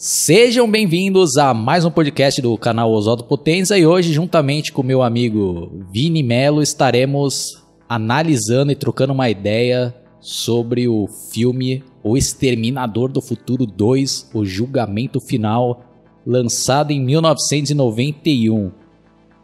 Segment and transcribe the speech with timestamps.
[0.00, 5.02] Sejam bem-vindos a mais um podcast do canal Oswaldo Potenza e hoje, juntamente com meu
[5.02, 13.20] amigo Vini Melo, estaremos analisando e trocando uma ideia sobre o filme O Exterminador do
[13.20, 15.82] Futuro 2, O Julgamento Final,
[16.24, 18.70] lançado em 1991.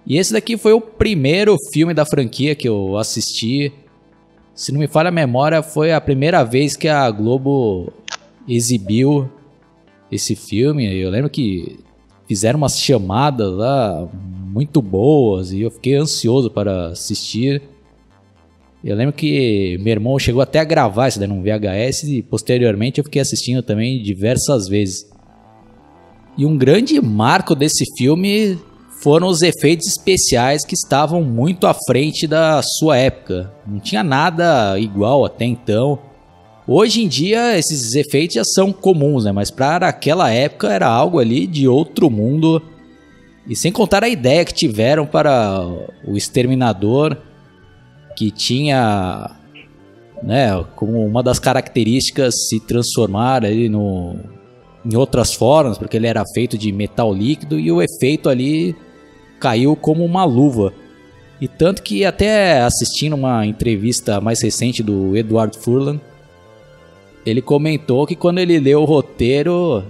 [0.07, 3.73] E esse daqui foi o primeiro filme da franquia que eu assisti.
[4.55, 7.93] Se não me falha a memória, foi a primeira vez que a Globo
[8.46, 9.29] exibiu
[10.14, 10.86] esse filme.
[10.96, 11.78] Eu lembro que
[12.27, 17.62] fizeram umas chamadas lá muito boas e eu fiquei ansioso para assistir.
[18.82, 22.98] Eu lembro que meu irmão chegou até a gravar isso daí num VHS e posteriormente
[22.98, 25.10] eu fiquei assistindo também diversas vezes.
[26.36, 28.58] E um grande marco desse filme
[29.02, 33.52] foram os efeitos especiais que estavam muito à frente da sua época.
[33.66, 35.98] Não tinha nada igual até então.
[36.66, 39.32] Hoje em dia esses efeitos já são comuns, né?
[39.32, 42.62] Mas para aquela época era algo ali de outro mundo.
[43.47, 45.62] E sem contar a ideia que tiveram para
[46.06, 47.19] o exterminador,
[48.16, 49.30] que tinha,
[50.22, 54.17] né, como uma das características se transformar ali no
[54.86, 58.77] em outras formas, porque ele era feito de metal líquido e o efeito ali
[59.41, 60.74] caiu como uma luva.
[61.41, 66.00] E tanto que até assistindo uma entrevista mais recente do Edward Furlan,
[67.25, 69.83] ele comentou que quando ele leu o roteiro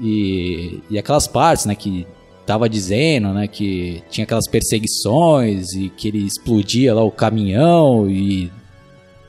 [0.00, 2.06] e, e aquelas partes, né, que
[2.44, 8.50] tava dizendo, né, que tinha aquelas perseguições e que ele explodia lá o caminhão e,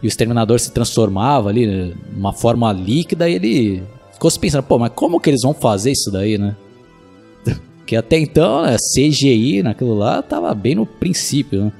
[0.01, 4.63] e o exterminador se transformava ali né, numa forma líquida e ele ficou se pensando,
[4.63, 6.55] pô, mas como que eles vão fazer isso daí, né?
[7.77, 11.71] Porque até então, né, CGI naquilo lá tava bem no princípio, né?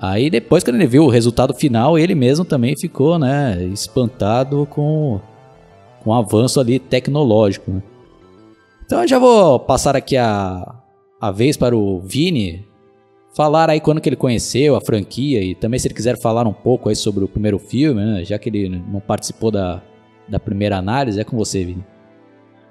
[0.00, 5.20] Aí depois, quando ele viu o resultado final, ele mesmo também ficou, né, espantado com,
[6.02, 7.70] com o avanço ali tecnológico.
[7.70, 7.82] Né?
[8.84, 10.74] Então eu já vou passar aqui a,
[11.20, 12.66] a vez para o Vini
[13.34, 16.52] falar aí quando que ele conheceu a franquia e também se ele quiser falar um
[16.52, 19.82] pouco aí sobre o primeiro filme, né, já que ele não participou da,
[20.28, 21.84] da primeira análise, é com você, Vini.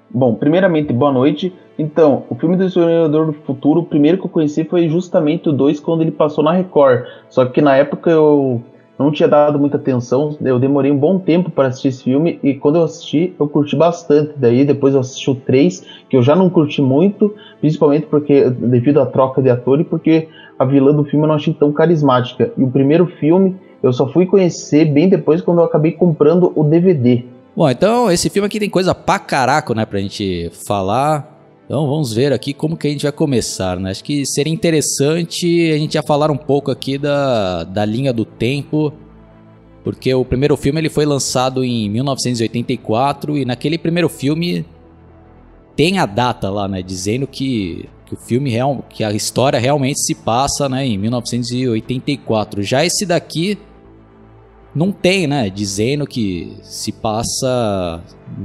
[0.08, 1.52] Bom, primeiramente, boa noite.
[1.78, 5.52] Então, o filme do Exterminador do Futuro, o primeiro que eu conheci foi justamente o
[5.52, 7.04] 2 quando ele passou na Record.
[7.28, 8.62] Só que na época eu
[8.98, 12.54] não tinha dado muita atenção, eu demorei um bom tempo para assistir esse filme e
[12.54, 14.32] quando eu assisti, eu curti bastante.
[14.36, 19.00] Daí depois eu assisti o 3, que eu já não curti muito, principalmente porque devido
[19.00, 22.50] à troca de ator e porque a vilã do filme eu não achei tão carismática.
[22.56, 26.64] E o primeiro filme eu só fui conhecer bem depois quando eu acabei comprando o
[26.64, 27.22] DVD.
[27.54, 31.35] Bom, então esse filme aqui tem coisa pra caraco, né, pra gente falar.
[31.66, 33.90] Então vamos ver aqui como que a gente vai começar, né?
[33.90, 38.24] Acho que seria interessante a gente já falar um pouco aqui da, da linha do
[38.24, 38.92] tempo,
[39.82, 44.64] porque o primeiro filme ele foi lançado em 1984 e naquele primeiro filme
[45.74, 50.00] tem a data lá, né, dizendo que, que o filme real, que a história realmente
[50.00, 52.62] se passa, né, em 1984.
[52.62, 53.58] Já esse daqui
[54.76, 55.48] não tem, né?
[55.48, 58.02] Dizendo que se passa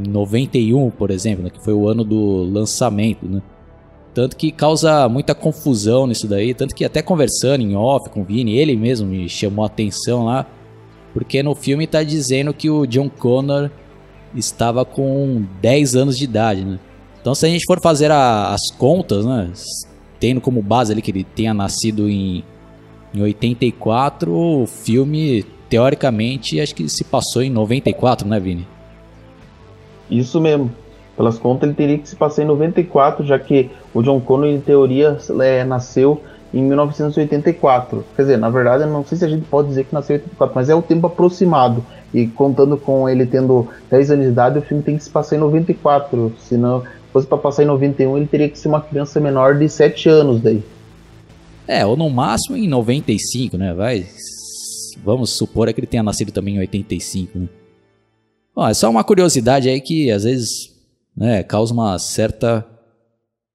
[0.07, 3.41] 91, por exemplo, né, que foi o ano do lançamento, né?
[4.13, 8.23] Tanto que causa muita confusão nisso daí, tanto que até conversando em off com o
[8.23, 10.45] Vini, ele mesmo me chamou a atenção lá,
[11.13, 13.69] porque no filme tá dizendo que o John Connor
[14.33, 16.79] estava com 10 anos de idade, né?
[17.19, 19.51] Então se a gente for fazer a, as contas, né,
[20.17, 22.41] tendo como base ali que ele tenha nascido em,
[23.13, 28.67] em 84, o filme teoricamente, acho que se passou em 94, né, Vini?
[30.09, 30.69] Isso mesmo.
[31.15, 34.59] Pelas contas, ele teria que se passar em 94, já que o John Connor, em
[34.59, 36.21] teoria, é, nasceu
[36.53, 38.03] em 1984.
[38.15, 40.19] Quer dizer, na verdade, eu não sei se a gente pode dizer que nasceu em
[40.19, 41.85] 84, mas é o tempo aproximado.
[42.13, 45.37] E contando com ele tendo 10 anos de idade, o filme tem que se passar
[45.37, 46.33] em 94.
[46.39, 46.83] Se não
[47.13, 50.41] fosse para passar em 91, ele teria que ser uma criança menor de 7 anos
[50.41, 50.61] daí.
[51.65, 53.73] É, ou no máximo em 95, né?
[53.73, 54.05] Vai
[55.03, 57.49] vamos supor é que ele tenha nascido também em 85, né?
[58.55, 60.71] Bom, é só uma curiosidade aí que às vezes
[61.15, 62.65] né, causa uma certa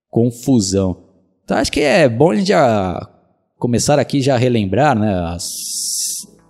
[0.09, 1.05] confusão.
[1.45, 3.09] Então acho que é bom a gente já
[3.59, 5.47] começar aqui já relembrar né, as,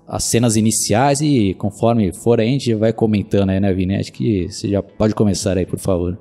[0.07, 3.97] as cenas iniciais e conforme for a gente vai comentando aí, né, Vini?
[3.97, 6.17] Acho que você já pode começar aí, por favor.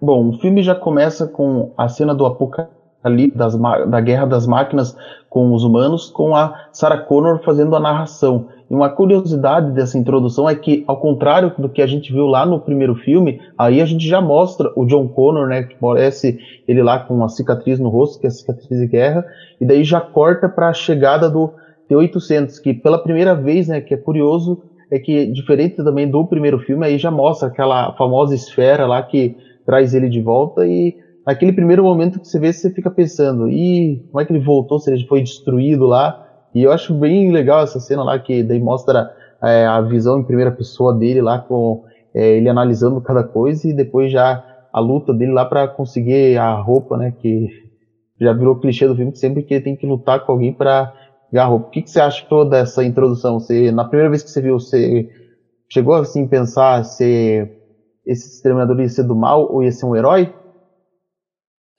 [0.00, 4.46] Bom, o filme já começa com a cena do apocalipse ali das, da Guerra das
[4.46, 4.96] Máquinas
[5.28, 8.48] com os humanos, com a Sarah Connor fazendo a narração.
[8.70, 12.46] E uma curiosidade dessa introdução é que, ao contrário do que a gente viu lá
[12.46, 16.82] no primeiro filme, aí a gente já mostra o John Connor, né, que parece ele
[16.82, 19.24] lá com uma cicatriz no rosto, que é a cicatriz de guerra,
[19.60, 21.52] e daí já corta para a chegada do
[21.88, 26.58] T-800, que pela primeira vez, né, que é curioso, é que, diferente também do primeiro
[26.60, 29.36] filme, aí já mostra aquela famosa esfera lá que
[29.66, 34.02] traz ele de volta e naquele primeiro momento que você vê, você fica pensando, e
[34.10, 36.20] como é que ele voltou, se ele foi destruído lá?
[36.54, 39.10] E eu acho bem legal essa cena lá que daí mostra
[39.42, 41.82] é, a visão em primeira pessoa dele lá com
[42.14, 44.42] é, ele analisando cada coisa e depois já
[44.72, 47.12] a luta dele lá para conseguir a roupa, né?
[47.20, 47.48] Que
[48.20, 50.92] já virou clichê do filme que sempre que ele tem que lutar com alguém para
[51.32, 51.66] ganhar a roupa.
[51.66, 53.40] O que, que você achou dessa introdução?
[53.40, 55.08] Você, na primeira vez que você viu, você
[55.68, 57.48] chegou assim pensar se
[58.06, 60.32] esse exterminador ia ser do mal ou ia ser um herói?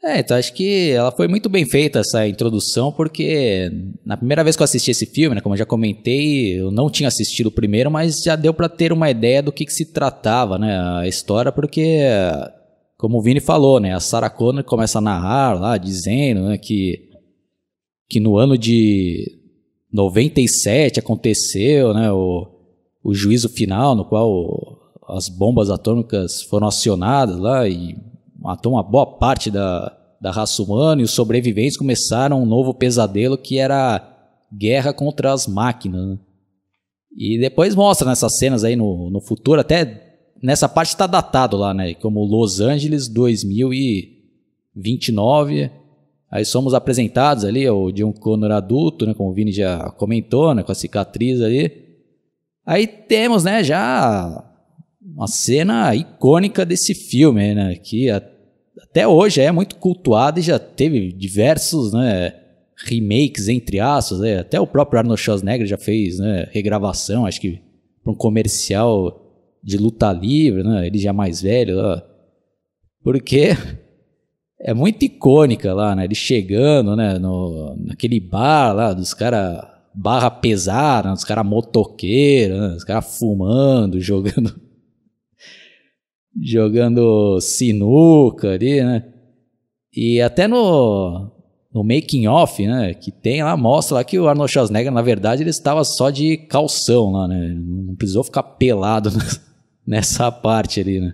[0.04, 3.72] É, então acho que ela foi muito bem feita essa introdução, porque
[4.06, 6.92] na primeira vez que eu assisti esse filme, né, como eu já comentei, eu não
[6.92, 9.92] tinha assistido o primeiro, mas já deu para ter uma ideia do que, que, se
[9.92, 12.04] tratava, né, a história, porque,
[12.98, 17.10] como o Vini falou, né, a Sarah Connor começa a narrar lá, dizendo né, que,
[18.08, 19.40] que no ano de
[19.92, 22.48] 97 aconteceu né, o,
[23.04, 24.78] o juízo final, no qual
[25.08, 27.96] as bombas atômicas foram acionadas lá e
[28.46, 33.38] matou uma boa parte da, da raça humana e os sobreviventes começaram um novo pesadelo
[33.38, 34.08] que era
[34.54, 36.10] guerra contra as máquinas.
[36.10, 36.20] Né?
[37.18, 41.74] E depois mostra nessas cenas aí no, no futuro, até nessa parte está datado lá,
[41.74, 41.96] né?
[41.96, 45.72] Como Los Angeles 2029.
[46.30, 49.16] Aí somos apresentados ali, o John Connor adulto, né?
[49.16, 50.62] Como o Vini já comentou, né?
[50.62, 51.84] Com a cicatriz ali.
[52.64, 54.44] Aí temos, né, já
[55.02, 57.76] uma cena icônica desse filme, né?
[57.76, 58.12] Que
[58.96, 62.34] até hoje é muito cultuado e já teve diversos né,
[62.88, 64.22] remakes, entre aspas.
[64.22, 64.40] Né?
[64.40, 67.60] Até o próprio Arnold Schwarzenegger já fez né, regravação, acho que
[68.02, 69.22] para um comercial
[69.62, 70.88] de luta livre, né?
[70.88, 71.78] ele já mais velho.
[71.78, 72.02] Ó.
[73.04, 73.50] Porque
[74.62, 76.06] é muito icônica lá, né?
[76.06, 79.62] Ele chegando né, no, naquele bar lá dos caras
[79.94, 84.56] barra pesada, dos caras motoqueiros, né, os caras fumando, jogando
[86.42, 89.06] jogando sinuca ali, né?
[89.94, 91.32] E até no,
[91.74, 95.44] no making off, né, que tem lá, mostra lá que o Arnold Schwarzenegger, na verdade,
[95.44, 97.54] ele estava só de calção lá, né?
[97.54, 99.10] Não precisou ficar pelado
[99.88, 101.14] nessa parte ali, né?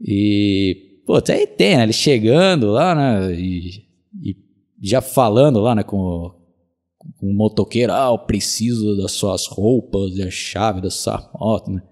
[0.00, 1.82] E, pô, até tem, né?
[1.82, 3.34] Ele chegando lá, né?
[3.34, 3.86] E,
[4.22, 4.36] e
[4.82, 6.30] já falando lá, né, com,
[7.18, 11.70] com o motoqueiro, ah, eu preciso das suas roupas e a chave da sua moto,
[11.70, 11.82] né?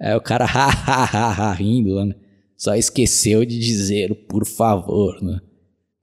[0.00, 2.14] Aí o cara ha, ha, ha, rindo né?
[2.56, 5.40] Só esqueceu de dizer por favor, né?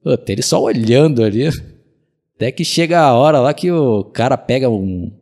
[0.02, 1.48] Puta, ele só olhando ali.
[2.34, 5.12] Até que chega a hora lá que o cara pega um.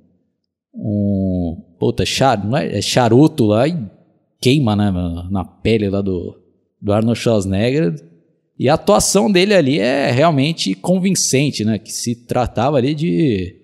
[0.75, 1.63] Um.
[1.79, 3.77] Puta, char, não é, é charuto lá e
[4.41, 4.93] queima, né?
[5.31, 6.37] Na pele lá do,
[6.81, 7.95] do Arnold Schwarzenegger.
[8.59, 11.79] E a atuação dele ali é realmente convincente, né?
[11.79, 13.64] Que se tratava ali de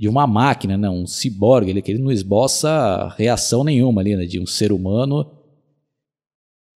[0.00, 0.88] de uma máquina, né?
[0.88, 4.24] um ciborgue, ele, ele não esboça reação nenhuma ali, né?
[4.24, 5.30] de um ser humano.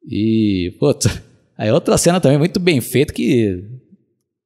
[0.07, 1.09] E, puta,
[1.57, 3.65] aí outra cena também muito bem feita que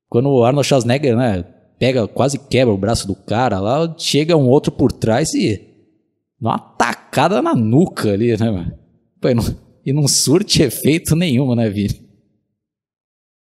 [0.09, 1.43] quando o Arnold Schwarzenegger, né,
[1.77, 5.57] pega, quase quebra o braço do cara lá, chega um outro por trás e
[6.41, 8.79] dá uma tacada na nuca ali, né, mano?
[9.25, 12.08] E, não, e não surte efeito nenhum, né, Vini?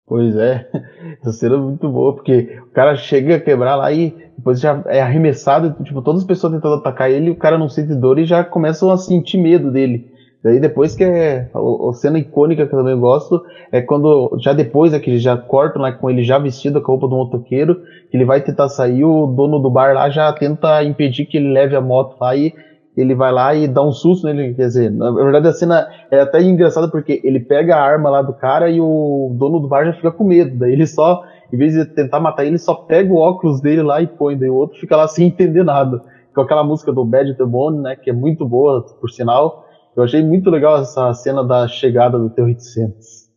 [0.09, 0.67] Pois é,
[1.21, 4.81] essa cena é muito boa, porque o cara chega a quebrar lá e depois já
[4.87, 8.25] é arremessado, tipo, todas as pessoas tentando atacar ele, o cara não sente dor e
[8.25, 10.11] já começam a sentir medo dele.
[10.43, 14.93] Daí depois que é a, cena icônica que eu também gosto é quando já depois
[14.93, 17.75] é que já cortam lá com ele já vestido com a roupa do motoqueiro,
[18.09, 21.51] que ele vai tentar sair, o dono do bar lá já tenta impedir que ele
[21.51, 22.53] leve a moto lá e
[22.99, 26.19] ele vai lá e dá um susto nele, quer dizer, na verdade a cena é
[26.19, 29.85] até engraçada porque ele pega a arma lá do cara e o dono do bar
[29.85, 33.11] já fica com medo, daí ele só, em vez de tentar matar ele, só pega
[33.13, 36.03] o óculos dele lá e põe, daí o outro fica lá sem entender nada.
[36.33, 39.65] Com aquela música do Bad Bone, né, que é muito boa, por sinal.
[39.95, 43.27] Eu achei muito legal essa cena da chegada do Teu Santos.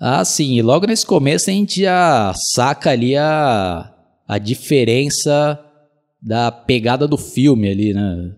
[0.00, 3.92] Ah, sim, e logo nesse começo a gente já saca ali a,
[4.26, 5.60] a diferença
[6.22, 8.34] da pegada do filme ali, né?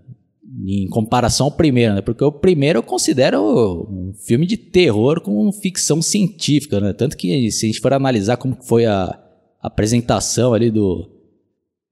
[0.64, 2.00] Em comparação ao primeiro, né?
[2.00, 3.42] Porque o primeiro eu considero
[3.90, 6.92] um filme de terror com ficção científica, né?
[6.92, 9.18] Tanto que se a gente for analisar como foi a
[9.60, 11.08] apresentação ali do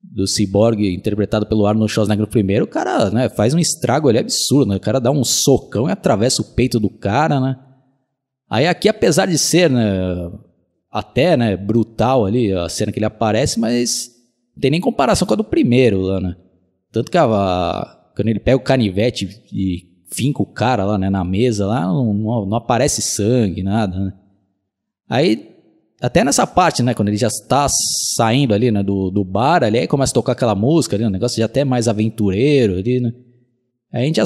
[0.03, 4.19] do Cyborg interpretado pelo Arnold Schwarzenegger no primeiro, o cara, né, faz um estrago ali
[4.19, 4.77] absurdo, né?
[4.77, 7.57] O cara dá um socão e atravessa o peito do cara, né?
[8.49, 9.93] Aí aqui, apesar de ser, né,
[10.91, 14.11] até, né, brutal ali a cena que ele aparece, mas
[14.57, 16.35] não tem nem comparação com a do primeiro lá, né?
[16.91, 21.25] Tanto que a, quando ele pega o canivete e finca o cara lá né, na
[21.25, 22.13] mesa, lá não,
[22.47, 23.99] não, aparece sangue, nada.
[23.99, 24.13] Né?
[25.09, 25.49] Aí
[26.03, 27.67] até nessa parte, né, quando ele já está
[28.15, 31.11] saindo ali, né, do, do bar, ali, aí começa a tocar aquela música ali, um
[31.11, 33.13] negócio já até mais aventureiro ali, né.
[33.93, 34.25] Aí a gente já,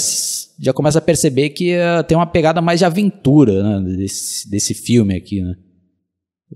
[0.60, 4.74] já começa a perceber que uh, tem uma pegada mais de aventura, né, desse, desse
[4.74, 5.54] filme aqui, né.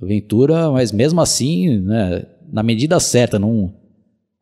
[0.03, 3.78] Aventura, mas mesmo assim, né, na medida certa, não...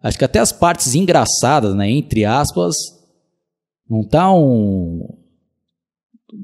[0.07, 2.77] Acho que até as partes engraçadas, né, entre aspas,
[3.91, 5.05] não tá um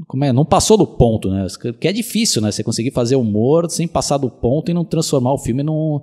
[0.07, 1.47] como é, não passou do ponto, né?
[1.81, 2.51] Que é difícil, né?
[2.51, 6.01] Você conseguir fazer humor sem passar do ponto e não transformar o filme num,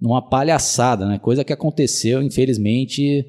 [0.00, 1.18] numa palhaçada, né?
[1.18, 3.24] Coisa que aconteceu, infelizmente,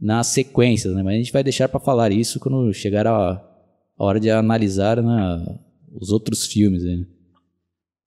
[0.00, 1.02] nas sequências, né?
[1.02, 3.32] Mas a gente vai deixar para falar isso quando chegar a,
[3.98, 5.58] a hora de analisar né,
[5.92, 6.84] os outros filmes.
[6.84, 7.04] Né?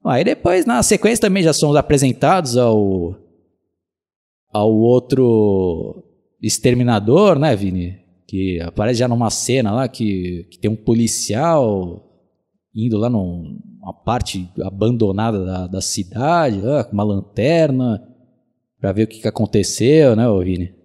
[0.06, 3.16] Aí depois, na sequência, também já somos apresentados ao,
[4.52, 6.04] ao outro
[6.42, 8.10] Exterminador, né, Vini?
[8.30, 12.06] que aparece já numa cena lá que, que tem um policial
[12.76, 18.00] indo lá numa parte abandonada da, da cidade, lá, com uma lanterna,
[18.80, 20.76] para ver o que, que aconteceu, né, Vini?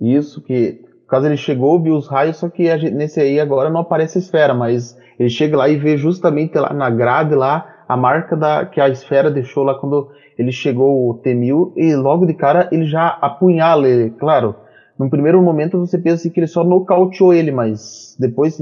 [0.00, 3.80] Isso, que caso ele chegou, viu os raios, só que gente, nesse aí agora não
[3.80, 8.36] aparece esfera, mas ele chega lá e vê justamente lá na grade lá a marca
[8.36, 12.68] da, que a esfera deixou lá quando ele chegou o T-1000 e logo de cara
[12.70, 14.54] ele já apunhala ele, claro,
[14.96, 18.58] num primeiro momento você pensa assim que ele só nocauteou ele, mas depois,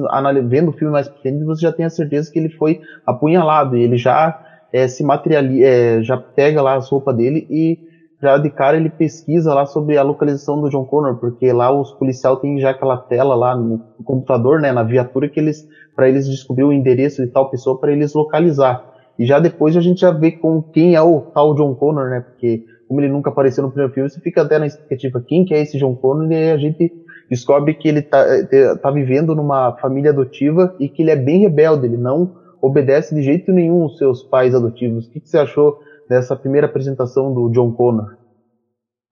[0.47, 3.83] vendo o filme mais pequeno, você já tem a certeza que ele foi apunhalado e
[3.83, 4.41] ele já
[4.73, 7.79] é, se materializa, é, já pega lá as roupas dele e
[8.23, 11.93] já de cara ele pesquisa lá sobre a localização do John Connor, porque lá os
[11.93, 16.27] policiais têm já aquela tela lá no computador, né, na viatura que eles para eles
[16.27, 18.97] descobrir o endereço de tal pessoa para eles localizar.
[19.19, 22.21] E já depois a gente já vê com quem é o tal John Connor, né,
[22.21, 25.53] porque como ele nunca apareceu no primeiro filme, você fica até na expectativa quem que
[25.53, 26.91] é esse John Connor e a gente
[27.29, 31.41] descobre que ele tá, eh, tá vivendo numa família adotiva e que ele é bem
[31.41, 35.07] rebelde, ele não obedece de jeito nenhum os seus pais adotivos.
[35.07, 38.17] O que, que você achou dessa primeira apresentação do John Connor?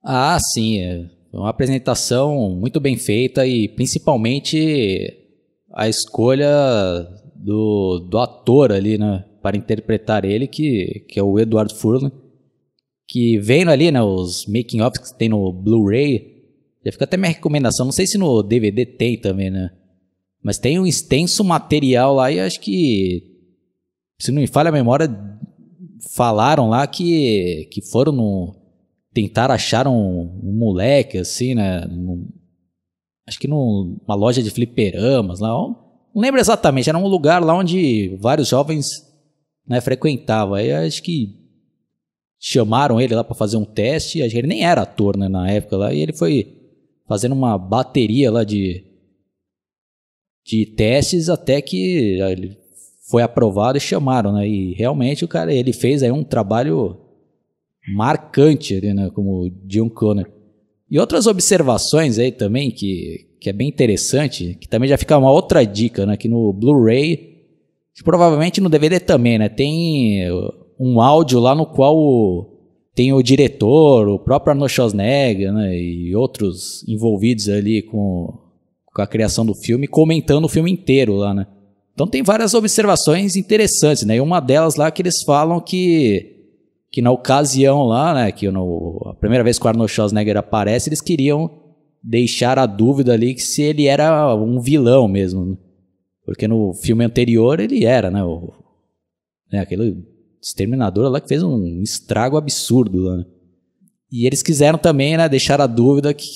[0.02, 5.12] Ah, sim, é uma apresentação muito bem feita e principalmente
[5.74, 6.48] a escolha
[7.34, 12.10] do, do ator ali, né, para interpretar ele, que, que é o Edward Furlong,
[13.06, 16.42] que vendo ali, né, os making of que tem no Blu-ray,
[16.84, 19.70] já fica até minha recomendação, não sei se no DVD tem também, né?
[20.42, 23.22] Mas tem um extenso material lá e acho que,
[24.18, 25.08] se não me falha a memória,
[26.12, 28.56] falaram lá que, que foram no.
[29.14, 31.84] Tentar achar um, um moleque, assim, né?
[33.28, 35.50] Acho que numa loja de fliperamas lá.
[35.50, 39.06] Não lembro exatamente, era um lugar lá onde vários jovens
[39.68, 40.54] né, frequentavam.
[40.54, 41.34] Aí acho que
[42.38, 45.92] chamaram ele lá para fazer um teste, ele nem era ator né, na época lá,
[45.92, 46.56] e ele foi
[47.08, 48.84] fazendo uma bateria lá de,
[50.44, 52.56] de testes até que ele
[53.08, 54.48] foi aprovado e chamaram, né?
[54.48, 57.00] E realmente o cara, ele fez aí um trabalho
[57.94, 60.28] marcante ali, né, como John Connor.
[60.90, 65.30] E outras observações aí também que, que é bem interessante, que também já fica uma
[65.30, 67.35] outra dica, né, que no Blu-ray,
[68.04, 70.24] provavelmente no DVD também, né, tem
[70.78, 72.56] um áudio lá no qual
[72.94, 78.38] tem o diretor, o próprio Arnold Schwarzenegger né, e outros envolvidos ali com,
[78.86, 81.46] com a criação do filme, comentando o filme inteiro lá, né?
[81.92, 84.16] Então tem várias observações interessantes, né?
[84.16, 86.32] E uma delas lá que eles falam que
[86.90, 90.88] que na ocasião lá, né, que no, a primeira vez que o Arnold Schwarzenegger aparece,
[90.88, 91.50] eles queriam
[92.02, 95.56] deixar a dúvida ali que se ele era um vilão mesmo, né?
[96.26, 98.52] Porque no filme anterior ele era, né, o,
[99.50, 100.04] né aquele
[100.42, 103.16] Exterminador lá que fez um estrago absurdo lá.
[103.16, 103.24] Né?
[104.12, 106.26] E eles quiseram também, né, deixar a dúvida que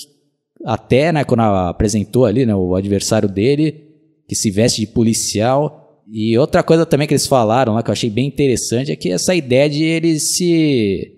[0.65, 3.89] até, né, quando apresentou ali, né, o adversário dele,
[4.29, 6.03] que se veste de policial.
[6.11, 9.11] E outra coisa também que eles falaram lá que eu achei bem interessante é que
[9.11, 11.17] essa ideia de ele se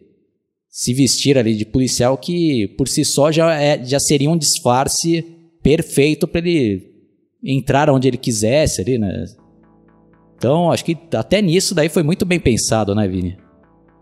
[0.69, 5.23] se vestir ali de policial que por si só já, é, já seria um disfarce
[5.63, 6.92] perfeito para ele
[7.43, 9.25] entrar onde ele quisesse ali, né?
[10.37, 13.37] Então, acho que até nisso daí foi muito bem pensado, né, Vini?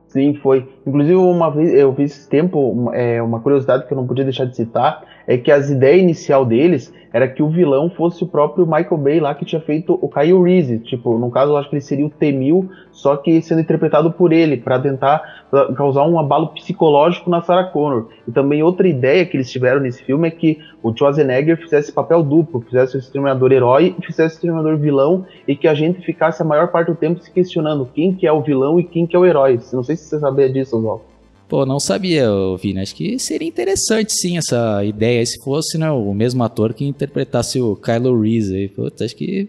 [0.09, 0.69] Sim, foi.
[0.87, 4.45] Inclusive, uma vez eu vi esse tempo, é, uma curiosidade que eu não podia deixar
[4.45, 8.67] de citar, é que as ideias inicial deles era que o vilão fosse o próprio
[8.67, 10.81] Michael Bay lá que tinha feito o Kyle Reese.
[10.81, 14.33] Tipo, no caso, eu acho que ele seria o T-1000, só que sendo interpretado por
[14.33, 15.47] ele, para tentar
[15.77, 18.09] causar um abalo psicológico na Sarah Connor.
[18.27, 22.25] E também outra ideia que eles tiveram nesse filme é que o Schwarzenegger fizesse papel
[22.25, 26.43] duplo, fizesse o Exterminador herói e fizesse o Exterminador vilão, e que a gente ficasse
[26.43, 29.15] a maior parte do tempo se questionando quem que é o vilão e quem que
[29.15, 29.61] é o herói.
[29.73, 31.10] Não sei se você sabia disso, Oswaldo.
[31.51, 32.29] Pô, não sabia,
[32.63, 32.81] Vini.
[32.81, 35.27] Acho que seria interessante sim essa ideia.
[35.27, 38.69] Se fosse né, o mesmo ator que interpretasse o Kylo Reese.
[38.69, 39.49] Putz, acho que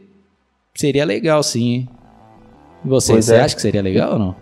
[0.74, 1.88] seria legal sim.
[2.84, 3.42] E você, você é.
[3.42, 4.36] acha que seria legal ou não?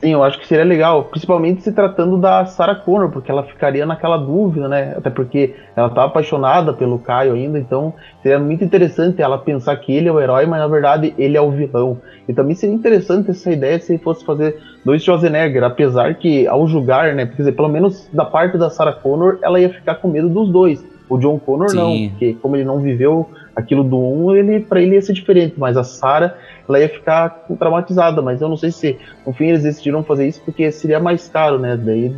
[0.00, 3.84] Sim, eu acho que seria legal, principalmente se tratando da Sarah Connor, porque ela ficaria
[3.84, 4.94] naquela dúvida, né?
[4.96, 7.92] Até porque ela tá apaixonada pelo Caio ainda, então
[8.22, 11.40] seria muito interessante ela pensar que ele é o herói, mas na verdade ele é
[11.40, 11.98] o vilão.
[12.26, 17.14] E também seria interessante essa ideia se fosse fazer dois Schwarzenegger, apesar que ao julgar,
[17.14, 17.26] né?
[17.26, 20.82] Dizer, pelo menos da parte da Sarah Connor, ela ia ficar com medo dos dois.
[21.10, 21.76] O John Connor Sim.
[21.76, 25.54] não, porque como ele não viveu aquilo do 1, ele, para ele ia ser diferente,
[25.56, 26.36] mas a Sarah
[26.68, 30.40] ela ia ficar traumatizada, mas eu não sei se no fim eles decidiram fazer isso
[30.44, 31.76] porque seria mais caro, né?
[31.76, 32.14] Daí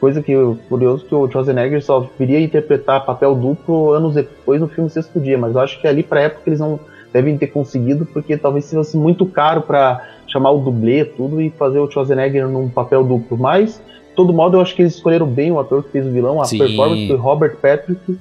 [0.00, 0.34] coisa que
[0.68, 5.38] curioso que o Schwarzenegger só viria interpretar papel duplo anos depois no filme Sexto Dia,
[5.38, 6.80] mas eu acho que ali para época eles não
[7.12, 11.78] devem ter conseguido porque talvez fosse muito caro para chamar o dublê tudo e fazer
[11.78, 13.80] o Schwarzenegger num papel duplo, mas
[14.16, 16.46] todo modo eu acho que eles escolheram bem o ator que fez o vilão, a
[16.46, 16.58] Sim.
[16.58, 18.18] performance do Robert Patrick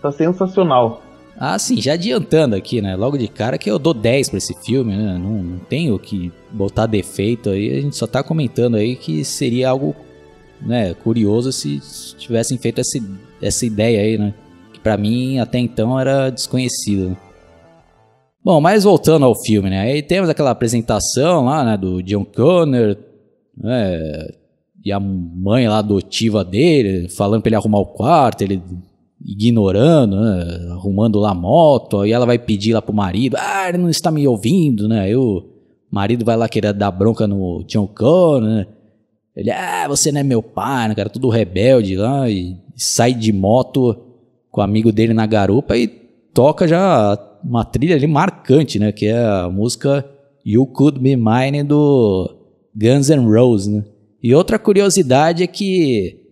[0.00, 1.02] tá sensacional.
[1.36, 2.94] Ah, sim, já adiantando aqui, né?
[2.94, 5.18] Logo de cara que eu dou 10 pra esse filme, né?
[5.18, 9.70] Não, não tenho que botar defeito aí, a gente só tá comentando aí que seria
[9.70, 9.96] algo
[10.62, 11.80] né, curioso se
[12.16, 12.98] tivessem feito essa,
[13.42, 14.32] essa ideia aí, né?
[14.72, 17.16] Que pra mim até então era desconhecido.
[18.42, 19.80] Bom, mas voltando ao filme, né?
[19.80, 22.96] Aí temos aquela apresentação lá, né, do John Connor,
[23.56, 24.28] né?
[24.84, 28.62] E a mãe lá adotiva dele, falando pra ele arrumar o quarto, ele
[29.24, 30.72] ignorando, né?
[30.72, 34.10] arrumando lá a moto, aí ela vai pedir lá pro marido, ah, ele não está
[34.10, 35.00] me ouvindo, né?
[35.00, 35.42] Aí o
[35.90, 38.66] marido vai lá querer dar bronca no John Connor, né?
[39.34, 43.32] Ele, ah, você não é meu pai, né, cara, tudo rebelde lá, e sai de
[43.32, 43.96] moto
[44.50, 45.88] com o amigo dele na garupa e
[46.32, 48.92] toca já uma trilha ali marcante, né?
[48.92, 50.04] Que é a música
[50.44, 52.30] You Could Be Mine do
[52.74, 53.84] Guns N' Roses, né?
[54.22, 56.23] E outra curiosidade é que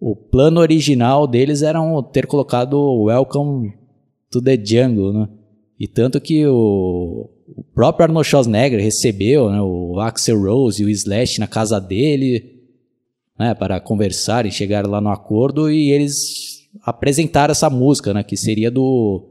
[0.00, 1.80] o plano original deles era
[2.12, 3.74] ter colocado Welcome
[4.30, 5.28] to the Jungle, né?
[5.78, 10.90] E tanto que o, o próprio Arnold Schwarzenegger recebeu né, o Axel Rose e o
[10.90, 12.58] Slash na casa dele
[13.38, 18.36] né, para conversar e chegar lá no acordo e eles apresentaram essa música, né, que
[18.36, 19.24] seria do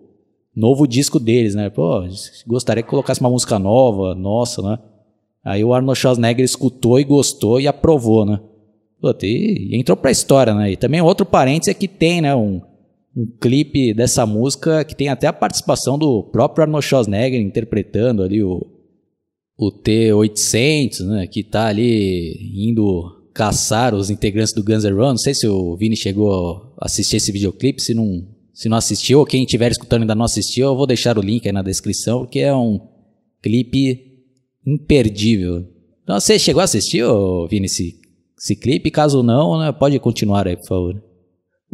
[0.56, 1.70] novo disco deles, né?
[1.70, 2.04] Pô,
[2.48, 4.80] gostaria que colocasse uma música nova, nossa, né?
[5.44, 8.40] Aí o Arnold Schwarzenegger escutou e gostou e aprovou, né?
[9.00, 10.72] Puta, e, entrou pra história, né?
[10.72, 12.62] E também outro parênteses é que tem, né, um,
[13.16, 18.44] um clipe dessa música que tem até a participação do próprio Arnold Schwarzenegger interpretando ali
[18.44, 18.66] o,
[19.57, 25.12] o T-800, né, que tá ali indo caçar os integrantes do Guns N' Roses.
[25.12, 29.20] Não sei se o Vini chegou a assistir esse videoclipe, se não, se não assistiu,
[29.20, 32.22] ou quem estiver escutando ainda não assistiu, eu vou deixar o link aí na descrição,
[32.22, 32.79] porque é um
[33.44, 34.07] clipe
[34.66, 35.68] imperdível.
[36.03, 37.03] Então, você chegou a assistir,
[37.48, 38.00] Vini, esse
[38.38, 38.92] esse clipe.
[38.92, 40.96] Caso não, né, pode continuar aí, por favor.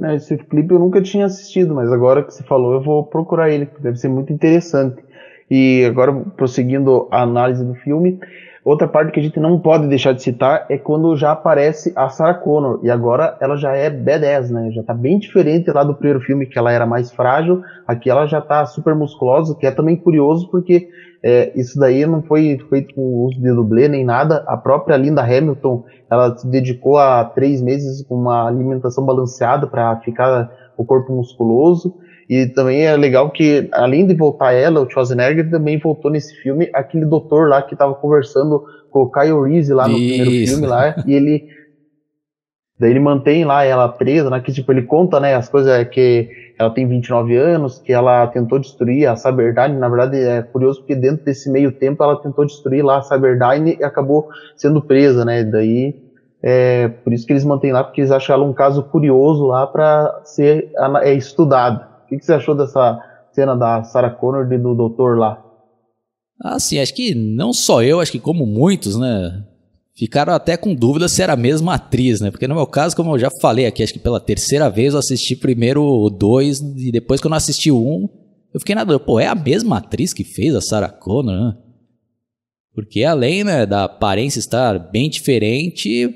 [0.01, 3.51] É, esse clipe eu nunca tinha assistido, mas agora que você falou, eu vou procurar
[3.51, 5.03] ele, deve ser muito interessante.
[5.51, 8.19] E agora, prosseguindo a análise do filme,
[8.65, 12.09] outra parte que a gente não pode deixar de citar é quando já aparece a
[12.09, 14.71] Sarah Connor, e agora ela já é badass, né?
[14.71, 18.25] Já tá bem diferente lá do primeiro filme, que ela era mais frágil, aqui ela
[18.25, 20.89] já tá super musculosa, que é também curioso, porque
[21.23, 24.43] é, isso daí não foi feito com uso de dublê nem nada.
[24.45, 29.95] A própria Linda Hamilton, ela se dedicou a três meses com uma alimentação balanceada para
[30.01, 31.95] ficar o corpo musculoso.
[32.29, 36.69] E também é legal que, além de voltar ela, o Schwarzenegger também voltou nesse filme
[36.73, 40.07] aquele doutor lá que estava conversando com o Kyle Reese lá no Isso.
[40.07, 41.47] primeiro filme lá, e ele
[42.79, 46.29] daí ele mantém lá ela presa, né, que tipo ele conta, né, as coisas que
[46.57, 49.77] ela tem 29 anos, que ela tentou destruir a Cyberdyne.
[49.77, 53.77] Na verdade, é curioso porque dentro desse meio tempo ela tentou destruir lá a Cyberdyne
[53.79, 55.43] e acabou sendo presa, né?
[55.43, 55.95] Daí,
[56.41, 59.65] é por isso que eles mantêm lá, porque eles acham ela um caso curioso lá
[59.65, 61.85] para ser é, estudado.
[62.03, 62.99] O que, que você achou dessa
[63.31, 65.43] cena da Sarah Connor e do doutor lá?
[66.41, 69.43] Ah, sim, acho que não só eu, acho que como muitos, né?
[69.95, 72.31] Ficaram até com dúvida se era a mesma atriz, né?
[72.31, 74.99] Porque no meu caso, como eu já falei aqui, acho que pela terceira vez eu
[74.99, 78.09] assisti primeiro o dois e depois que eu não assisti o um,
[78.53, 81.57] eu fiquei na dúvida, pô, é a mesma atriz que fez a Sarah Connor, né?
[82.73, 86.09] Porque além né, da aparência estar bem diferente,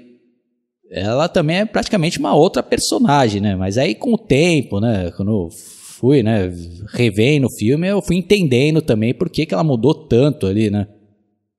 [0.89, 3.55] ela também é praticamente uma outra personagem, né?
[3.55, 5.49] Mas aí com o tempo, né, quando
[5.97, 6.51] fui, né,
[6.93, 10.87] revendo o filme, eu fui entendendo também por que, que ela mudou tanto ali, né?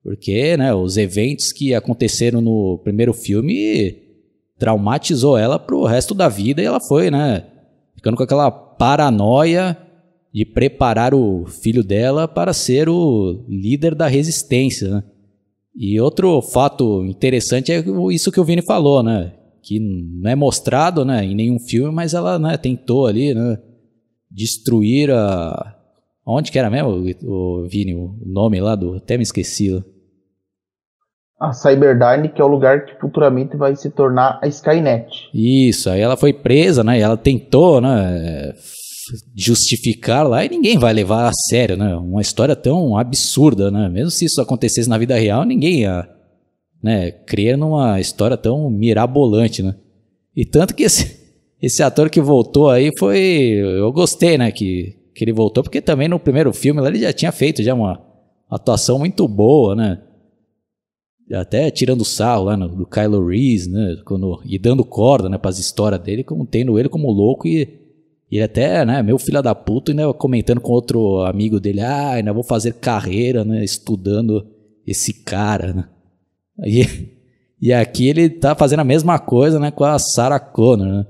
[0.03, 3.97] Porque, né, os eventos que aconteceram no primeiro filme
[4.57, 7.45] traumatizou ela pro resto da vida e ela foi, né,
[7.95, 9.77] ficando com aquela paranoia
[10.33, 15.03] de preparar o filho dela para ser o líder da resistência, né?
[15.75, 19.33] E outro fato interessante é isso que o Vini falou, né?
[19.61, 23.57] Que não é mostrado, né, em nenhum filme, mas ela, né, tentou ali, né,
[24.29, 25.78] destruir a
[26.31, 28.97] Onde que era mesmo, o, Vini, o nome lá do.
[28.97, 29.83] Até me esqueci.
[31.39, 35.07] A Cyberdyne, que é o lugar que futuramente vai se tornar a Skynet.
[35.33, 36.99] Isso, aí ela foi presa, né?
[36.99, 38.53] E ela tentou, né?
[39.35, 41.95] Justificar lá e ninguém vai levar a sério, né?
[41.95, 43.89] Uma história tão absurda, né?
[43.89, 46.07] Mesmo se isso acontecesse na vida real, ninguém ia
[46.83, 49.73] né, crer numa história tão mirabolante, né?
[50.35, 51.19] E tanto que esse,
[51.59, 53.17] esse ator que voltou aí foi.
[53.17, 54.51] Eu gostei, né?
[54.51, 57.73] Que, que ele voltou, porque também no primeiro filme lá ele já tinha feito já
[57.73, 58.01] uma
[58.49, 60.01] atuação muito boa, né?
[61.33, 63.97] Até tirando sarro lá no, do Kylo Reese, né?
[64.05, 67.63] Quando, e dando corda né, para as histórias dele, como tendo ele como louco e,
[68.31, 72.11] e ele até, né, meu filho da puta, ainda comentando com outro amigo dele, ah,
[72.11, 74.47] ainda vou fazer carreira, né, estudando
[74.87, 75.89] esse cara, né?
[76.65, 77.09] E,
[77.61, 81.05] e aqui ele tá fazendo a mesma coisa, né, com a Sarah Connor, né?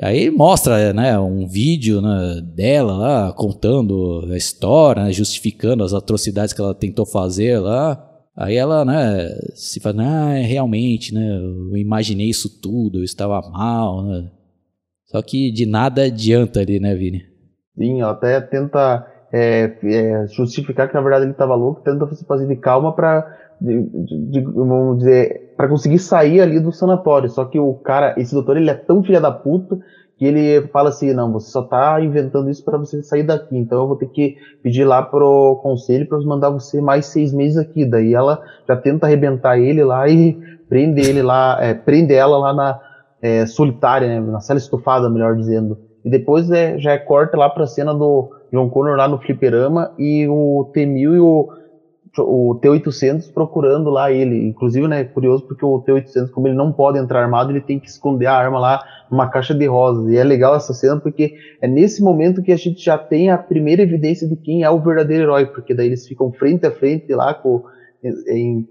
[0.00, 6.54] Aí mostra, né, um vídeo né, dela lá contando a história, né, justificando as atrocidades
[6.54, 8.02] que ela tentou fazer lá.
[8.34, 14.02] Aí ela, né, se fala, ah, realmente, né, eu imaginei isso tudo, eu estava mal,
[14.02, 14.30] né.
[15.06, 17.22] Só que de nada adianta ali, né, Vini?
[17.76, 22.24] Sim, ela até tenta é, é, justificar que na verdade ele estava louco, tenta se
[22.24, 27.30] fazer de calma para de, de, vamos dizer, para conseguir sair ali do sanatório.
[27.30, 29.78] Só que o cara, esse doutor, ele é tão filha da puta
[30.18, 33.80] que ele fala assim, não, você só tá inventando isso para você sair daqui, então
[33.80, 37.84] eu vou ter que pedir lá pro conselho para mandar você mais seis meses aqui.
[37.84, 42.52] Daí ela já tenta arrebentar ele lá e prende ele lá, é, prende ela lá
[42.52, 42.80] na
[43.20, 45.78] é, solitária, né, na cela estufada, melhor dizendo.
[46.04, 49.92] E depois é, já é corta lá pra cena do John Connor lá no fliperama
[49.98, 51.48] e o T-1000 e o
[52.18, 54.46] o T-800 procurando lá ele.
[54.46, 57.88] Inclusive, né, curioso porque o T-800, como ele não pode entrar armado, ele tem que
[57.88, 60.10] esconder a arma lá numa caixa de rosas.
[60.10, 63.38] E é legal essa cena porque é nesse momento que a gente já tem a
[63.38, 67.12] primeira evidência de quem é o verdadeiro herói, porque daí eles ficam frente a frente
[67.14, 67.62] lá com,
[68.28, 68.68] em,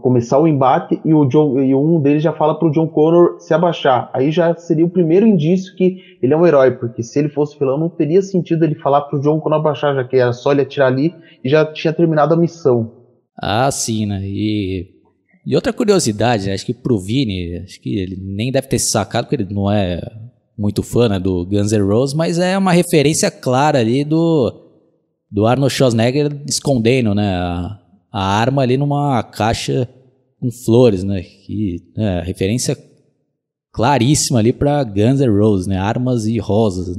[0.00, 3.52] começar o embate e, o John, e um deles já fala pro John Connor se
[3.52, 4.10] abaixar.
[4.14, 7.58] Aí já seria o primeiro indício que ele é um herói, porque se ele fosse
[7.58, 10.62] vilão não teria sentido ele falar pro John Connor abaixar, já que era só ele
[10.62, 12.92] atirar ali e já tinha terminado a missão.
[13.36, 14.20] Ah, sim, né?
[14.22, 14.88] E,
[15.44, 19.42] e outra curiosidade, acho que pro Vini, acho que ele nem deve ter sacado, porque
[19.42, 20.00] ele não é
[20.56, 24.52] muito fã né, do Guns N' Roses, mas é uma referência clara ali do,
[25.30, 27.34] do Arnold Schwarzenegger escondendo, né?
[27.34, 27.83] A,
[28.14, 29.88] a arma ali numa caixa
[30.40, 31.20] com flores, né?
[31.20, 32.78] Que é referência
[33.72, 35.76] claríssima ali para Guns N' Roses, né?
[35.76, 36.96] Armas e rosas.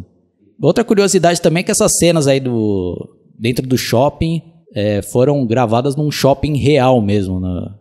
[0.62, 4.41] Outra curiosidade também é que essas cenas aí do dentro do shopping
[4.73, 7.73] é, foram gravadas num shopping real mesmo, né?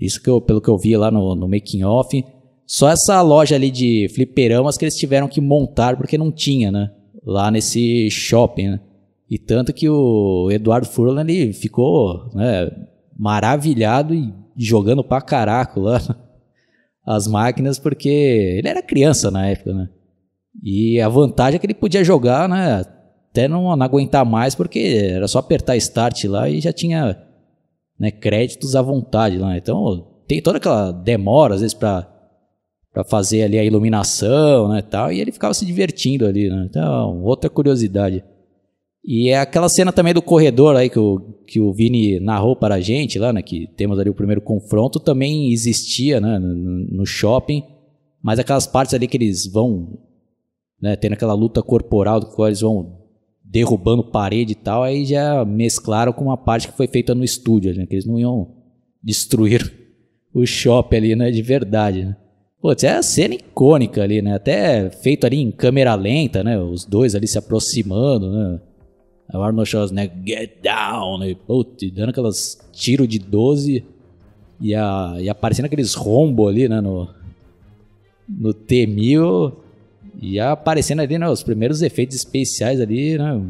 [0.00, 2.24] Isso que eu, pelo que eu vi lá no, no making off.
[2.64, 6.92] Só essa loja ali de fliperamas que eles tiveram que montar porque não tinha, né?
[7.26, 8.80] Lá nesse shopping, né?
[9.32, 12.70] E tanto que o Eduardo Furlan ele ficou né,
[13.18, 15.98] maravilhado e jogando pra caraco lá
[17.02, 19.88] as máquinas, porque ele era criança na época, né?
[20.62, 22.84] E a vantagem é que ele podia jogar, né?
[23.30, 27.16] Até não, não aguentar mais, porque era só apertar start lá e já tinha
[27.98, 29.56] né, créditos à vontade lá.
[29.56, 32.06] Então tem toda aquela demora, às vezes, para
[32.92, 36.66] para fazer ali a iluminação, né, tal, e ele ficava se divertindo ali, né?
[36.68, 38.22] Então, outra curiosidade.
[39.04, 42.76] E é aquela cena também do corredor aí que o, que o Vini narrou para
[42.76, 43.42] a gente lá, né?
[43.42, 46.38] Que temos ali o primeiro confronto, também existia, né?
[46.38, 47.64] No, no shopping.
[48.22, 49.98] Mas aquelas partes ali que eles vão,
[50.80, 50.94] né?
[50.94, 53.00] Tendo aquela luta corporal do qual eles vão
[53.44, 57.74] derrubando parede e tal, aí já mesclaram com uma parte que foi feita no estúdio,
[57.74, 57.86] né?
[57.86, 58.54] Que eles não iam
[59.02, 59.72] destruir
[60.32, 61.30] o shopping ali, né?
[61.32, 62.16] De verdade, né?
[62.60, 64.36] Putz, é a cena icônica ali, né?
[64.36, 66.56] Até feito ali em câmera lenta, né?
[66.56, 68.60] Os dois ali se aproximando, né?
[69.38, 71.34] O Arnold Schwarzenegger, get down, né?
[71.46, 73.84] Putz, dando aquelas tiros de 12
[74.62, 77.08] e, a, e aparecendo aqueles rombos ali, né, no,
[78.28, 79.52] no T-1000
[80.20, 83.42] e aparecendo ali, né, os primeiros efeitos especiais ali, né,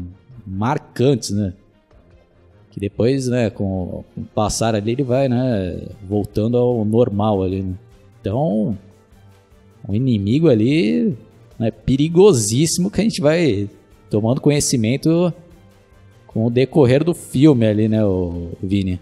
[0.45, 1.53] marcantes, né,
[2.71, 7.61] que depois, né, com, com o passar ali, ele vai, né, voltando ao normal ali,
[7.61, 7.75] né.
[8.19, 8.75] Então,
[9.87, 11.15] um inimigo ali,
[11.59, 13.69] né, perigosíssimo que a gente vai
[14.09, 15.31] tomando conhecimento
[16.33, 18.99] com o decorrer do filme ali, né, o Vini?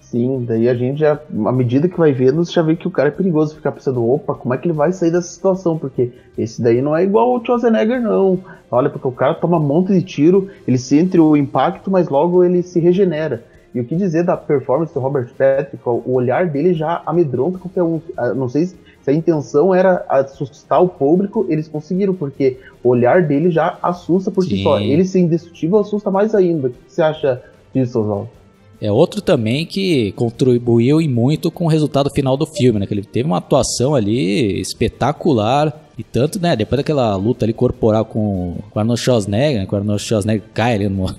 [0.00, 2.90] Sim, daí a gente já, à medida que vai vendo, você já vê que o
[2.90, 5.76] cara é perigoso ficar pensando, opa, como é que ele vai sair dessa situação?
[5.76, 8.38] Porque esse daí não é igual o Schwarzenegger, não.
[8.70, 12.44] Olha, porque o cara toma um monte de tiro, ele sente o impacto, mas logo
[12.44, 13.42] ele se regenera.
[13.74, 17.82] E o que dizer da performance do Robert Patrick, o olhar dele já amedronta qualquer
[17.82, 18.00] um.
[18.16, 18.76] Ah, não sei se
[19.10, 24.44] a intenção era assustar o público, eles conseguiram, porque o olhar dele já assusta por
[24.44, 24.80] si só.
[24.80, 26.68] Ele ser indestrutível assusta mais ainda.
[26.68, 27.42] O que você acha
[27.72, 28.30] disso, Oswaldo?
[28.80, 32.86] é outro também que contribuiu e muito com o resultado final do filme, né?
[32.86, 35.82] Que ele teve uma atuação ali espetacular.
[35.98, 36.54] E tanto, né?
[36.54, 39.68] Depois daquela luta ali corporal com, com Arnold Schwarzenegger, né?
[39.70, 41.16] O Arnold Schwarzenegger cai ali numa,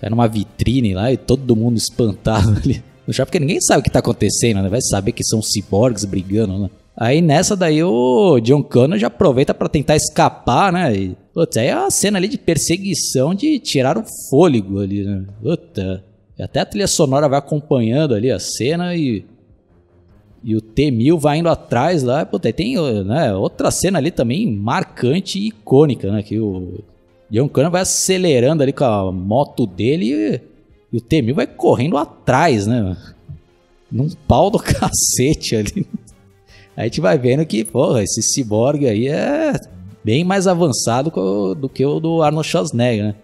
[0.00, 3.82] cai numa vitrine lá e todo mundo espantado ali no shopping, porque ninguém sabe o
[3.82, 4.68] que tá acontecendo, né?
[4.68, 6.70] Vai saber que são ciborgues brigando, né?
[7.00, 10.94] Aí nessa daí o John Connor já aproveita para tentar escapar, né?
[10.94, 15.24] E, putz, aí é uma cena ali de perseguição de tirar o fôlego ali, né?
[15.42, 16.04] Puta.
[16.38, 19.24] Até a trilha sonora vai acompanhando ali a cena e.
[20.44, 22.24] E o T-1000 vai indo atrás lá.
[22.26, 26.22] Puta, tem né, outra cena ali também marcante e icônica, né?
[26.22, 26.84] Que o
[27.30, 30.40] John Connor vai acelerando ali com a moto dele e,
[30.92, 32.94] e o T-1000 vai correndo atrás, né?
[33.90, 35.86] Num pau do cacete ali.
[36.76, 39.52] A gente vai vendo que, porra, esse ciborgue aí é
[40.04, 41.10] bem mais avançado
[41.54, 43.14] do que o do Arnold Schwarzenegger, né?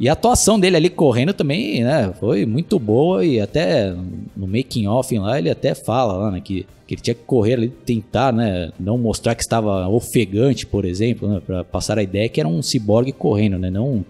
[0.00, 3.94] E a atuação dele ali correndo também, né, foi muito boa e até
[4.34, 7.52] no making off lá ele até fala lá, né, que, que ele tinha que correr
[7.52, 12.30] ali, tentar, né, não mostrar que estava ofegante, por exemplo, né, para passar a ideia
[12.30, 14.04] que era um ciborgue correndo, né, não um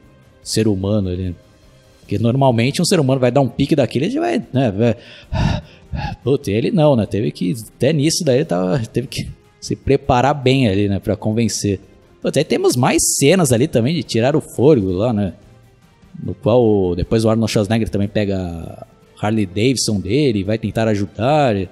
[0.45, 1.35] ser humano ali.
[2.03, 4.97] Porque normalmente um ser humano vai dar um pique daquele e vai, né, vai...
[6.23, 9.29] Putz, ele não, né, teve que, até nisso daí ele tava, teve que
[9.61, 11.81] se preparar bem ali, né, para convencer.
[12.23, 15.35] Putz, aí temos mais cenas ali também de tirar o fôlego lá, né,
[16.23, 18.87] no qual depois o Arnold Schwarzenegger também pega
[19.21, 21.57] Harley Davidson dele e vai tentar ajudar.
[21.57, 21.69] E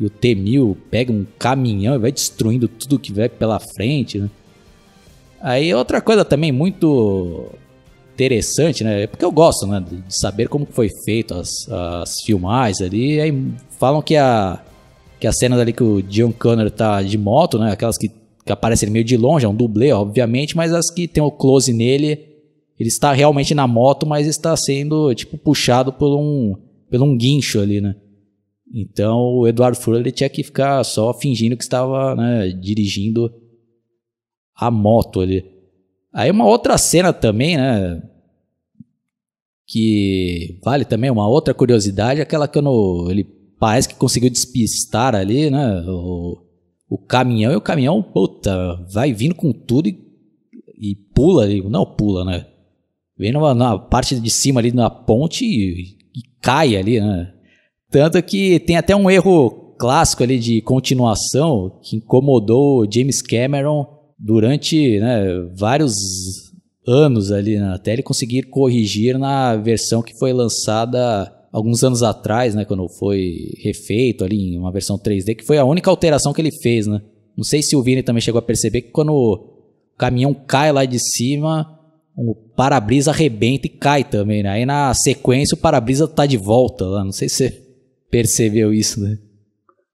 [0.00, 4.28] o T-1000 pega um caminhão e vai destruindo tudo que vai pela frente, né?
[5.40, 7.50] Aí outra coisa também muito
[8.14, 9.02] interessante, né?
[9.02, 9.84] É porque eu gosto, né?
[9.86, 13.20] De saber como foi feito as, as filmagens ali.
[13.20, 14.62] Aí falam que a
[15.20, 17.72] que as cenas ali que o John Connor tá de moto, né?
[17.72, 18.10] Aquelas que,
[18.44, 21.72] que aparecem meio de longe, é um dublê, obviamente, mas as que tem o close
[21.72, 22.34] nele
[22.78, 26.56] ele está realmente na moto, mas está sendo tipo puxado por um,
[26.90, 27.94] por um guincho ali, né?
[28.72, 33.32] Então o Eduardo Furler ele tinha que ficar só fingindo que estava né, dirigindo
[34.54, 35.44] a moto ali.
[36.14, 38.00] Aí uma outra cena também, né?
[39.66, 43.24] Que vale também uma outra curiosidade, aquela que no, ele
[43.58, 45.82] parece que conseguiu despistar ali, né?
[45.88, 46.38] O,
[46.88, 49.98] o caminhão e o caminhão, puta, vai vindo com tudo e,
[50.80, 51.60] e pula ali.
[51.68, 52.46] Não pula, né?
[53.18, 57.32] Vem numa, na parte de cima ali na ponte e, e cai ali, né?
[57.90, 64.98] Tanto que tem até um erro clássico ali de continuação que incomodou James Cameron durante
[65.00, 65.22] né,
[65.54, 65.92] vários
[66.86, 72.54] anos ali, né, até ele conseguir corrigir na versão que foi lançada alguns anos atrás,
[72.54, 76.40] né, quando foi refeito ali em uma versão 3D, que foi a única alteração que
[76.40, 77.02] ele fez, né?
[77.36, 79.54] Não sei se o Vini também chegou a perceber que quando o
[79.98, 81.78] caminhão cai lá de cima,
[82.16, 84.50] o para-brisa arrebenta e cai também, né?
[84.50, 87.04] Aí na sequência o para-brisa tá de volta lá.
[87.04, 87.62] Não sei se você
[88.10, 89.18] percebeu isso, né?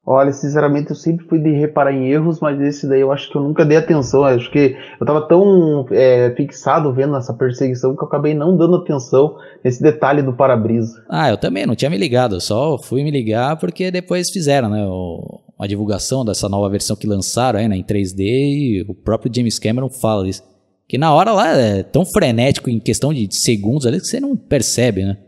[0.07, 3.37] Olha, sinceramente eu sempre fui de reparar em erros, mas esse daí eu acho que
[3.37, 4.21] eu nunca dei atenção.
[4.21, 8.57] Eu acho que eu tava tão é, fixado vendo essa perseguição que eu acabei não
[8.57, 11.05] dando atenção nesse detalhe do para-brisa.
[11.09, 14.71] Ah, eu também não tinha me ligado, eu só fui me ligar porque depois fizeram,
[14.71, 14.85] né?
[14.87, 19.31] O, a divulgação dessa nova versão que lançaram aí, né, em 3D e o próprio
[19.33, 20.43] James Cameron fala isso.
[20.89, 24.35] Que na hora lá é tão frenético em questão de segundos ali que você não
[24.35, 25.19] percebe, né?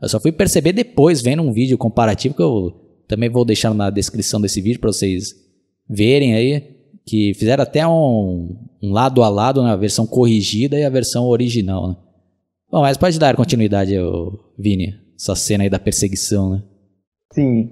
[0.00, 3.90] Eu só fui perceber depois vendo um vídeo comparativo que eu também vou deixar na
[3.90, 5.34] descrição desse vídeo para vocês
[5.88, 6.76] verem aí.
[7.04, 11.88] Que fizeram até um, um lado a lado na versão corrigida e a versão original,
[11.88, 11.96] né?
[12.70, 13.96] Bom, mas pode dar continuidade,
[14.56, 16.62] Vini, essa cena aí da perseguição, né?
[17.32, 17.70] Sim,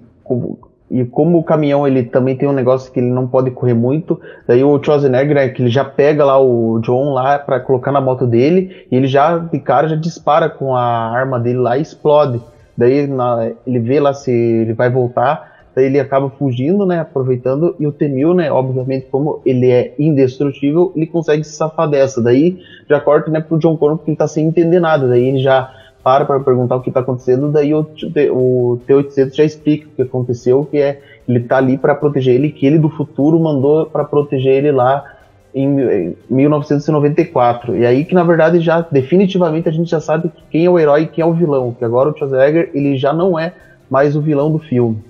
[0.91, 4.19] e como o caminhão ele também tem um negócio que ele não pode correr muito,
[4.45, 8.01] daí o Schwarzenegger é que ele já pega lá o John lá para colocar na
[8.01, 11.81] moto dele e ele já de cara já dispara com a arma dele lá e
[11.81, 12.41] explode.
[12.79, 17.75] Daí na, ele vê lá se ele vai voltar, daí ele acaba fugindo, né, aproveitando
[17.77, 22.21] e o T-1000, né, obviamente como ele é indestrutível, ele consegue se safar dessa.
[22.21, 22.57] Daí
[22.89, 25.09] já corta, né, pro John Connor porque ele tá sem entender nada.
[25.09, 27.85] Daí ele já para para perguntar o que está acontecendo, daí o,
[28.31, 32.49] o T-800 já explica o que aconteceu, que é ele está ali para proteger ele,
[32.49, 35.03] que ele do futuro mandou para proteger ele lá
[35.53, 37.75] em 1994.
[37.77, 41.03] E aí que na verdade já definitivamente a gente já sabe quem é o herói
[41.03, 43.53] e quem é o vilão, que agora o Schwarzenegger ele já não é
[43.89, 45.03] mais o vilão do filme.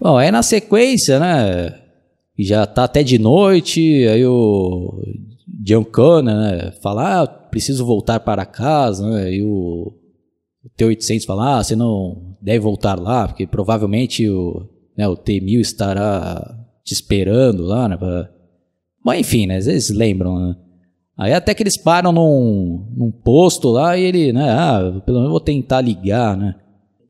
[0.00, 1.74] Bom, aí na sequência, né,
[2.38, 5.00] já tá até de noite, aí o
[5.62, 9.92] John Connor, né, fala, ah, preciso voltar para casa, né, e o,
[10.64, 15.60] o T-800 fala, ah, você não deve voltar lá, porque provavelmente o, né, o T-1000
[15.60, 18.33] estará te esperando lá, né, pra...
[19.04, 20.56] Mas enfim, né, às vezes lembram, né.
[21.16, 25.30] Aí até que eles param num, num posto lá e ele, né, ah, pelo menos
[25.30, 26.54] vou tentar ligar, né.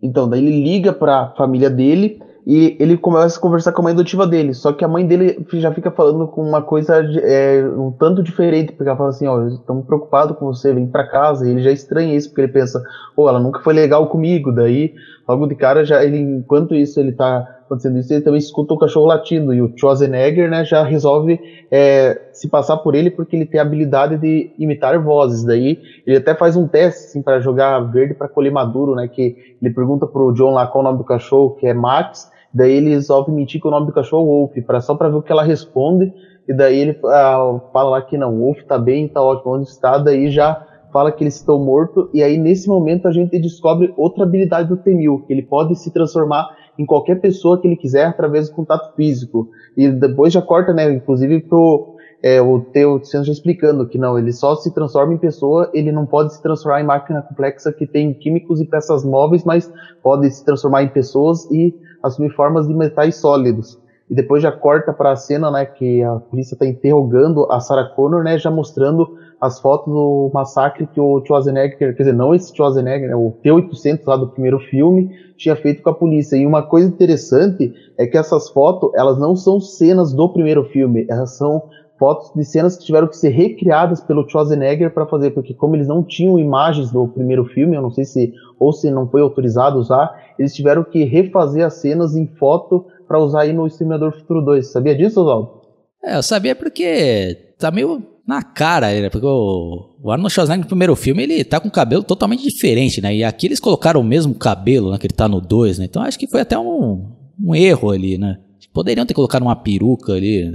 [0.02, 3.94] Então, daí ele liga pra família dele e ele começa a conversar com a mãe
[3.94, 4.52] adotiva dele.
[4.52, 8.72] Só que a mãe dele já fica falando com uma coisa é, um tanto diferente,
[8.72, 11.48] porque ela fala assim, ó, estamos preocupados com você, vem para casa.
[11.48, 12.82] E ele já estranha isso, porque ele pensa,
[13.16, 14.52] pô, ela nunca foi legal comigo.
[14.52, 14.92] Daí,
[15.26, 18.78] logo de cara, já ele, enquanto isso ele tá acontecendo isso, ele também escuta o
[18.78, 19.52] cachorro latindo.
[19.52, 21.38] E o Schwarzenegger, né, já resolve
[21.70, 25.44] é, se passar por ele porque ele tem a habilidade de imitar vozes.
[25.44, 29.08] Daí ele até faz um teste assim, para jogar verde para colher maduro, né?
[29.08, 32.30] Que ele pergunta pro John lá qual o nome do cachorro, que é Max.
[32.52, 35.16] Daí ele resolve mentir que o nome do cachorro é Wolf, pra, só para ver
[35.16, 36.12] o que ela responde.
[36.46, 39.98] E daí ele ah, fala lá que não, Wolf tá bem, tá ótimo, onde está.
[39.98, 42.08] Daí já fala que eles estão mortos.
[42.14, 45.92] E aí nesse momento a gente descobre outra habilidade do Temil, que ele pode se
[45.92, 49.48] transformar em qualquer pessoa que ele quiser através do contato físico.
[49.76, 54.32] E depois já corta, né, inclusive pro é, o Teo já explicando que não, ele
[54.32, 58.14] só se transforma em pessoa, ele não pode se transformar em máquina complexa que tem
[58.14, 59.70] químicos e peças móveis, mas
[60.02, 63.78] pode se transformar em pessoas e assumir formas de metais sólidos.
[64.08, 67.90] E depois já corta para a cena, né, que a polícia está interrogando a Sarah
[67.90, 72.54] Connor, né, já mostrando as fotos do massacre que o Schwarzenegger, quer dizer, não esse
[72.56, 76.34] Schwarzenegger, né, o T-800 lá do primeiro filme, tinha feito com a polícia.
[76.34, 81.06] E uma coisa interessante é que essas fotos, elas não são cenas do primeiro filme,
[81.10, 81.62] elas são
[81.98, 85.88] fotos de cenas que tiveram que ser recriadas pelo Schwarzenegger para fazer, porque como eles
[85.88, 89.78] não tinham imagens do primeiro filme, eu não sei se ou se não foi autorizado
[89.78, 94.40] usar, eles tiveram que refazer as cenas em foto para usar aí no Exterminador Futuro
[94.40, 94.72] 2.
[94.72, 95.60] Sabia disso, Oswaldo?
[96.02, 99.10] É, eu sabia porque tá meio na cara, né?
[99.10, 103.00] Porque o, o Arnold Schwarzenegger no primeiro filme, ele tá com um cabelo totalmente diferente,
[103.00, 103.14] né?
[103.14, 104.98] E aqui eles colocaram o mesmo cabelo, né?
[104.98, 105.84] Que ele tá no 2, né?
[105.84, 108.38] Então acho que foi até um, um erro ali, né?
[108.72, 110.50] Poderiam ter colocado uma peruca ali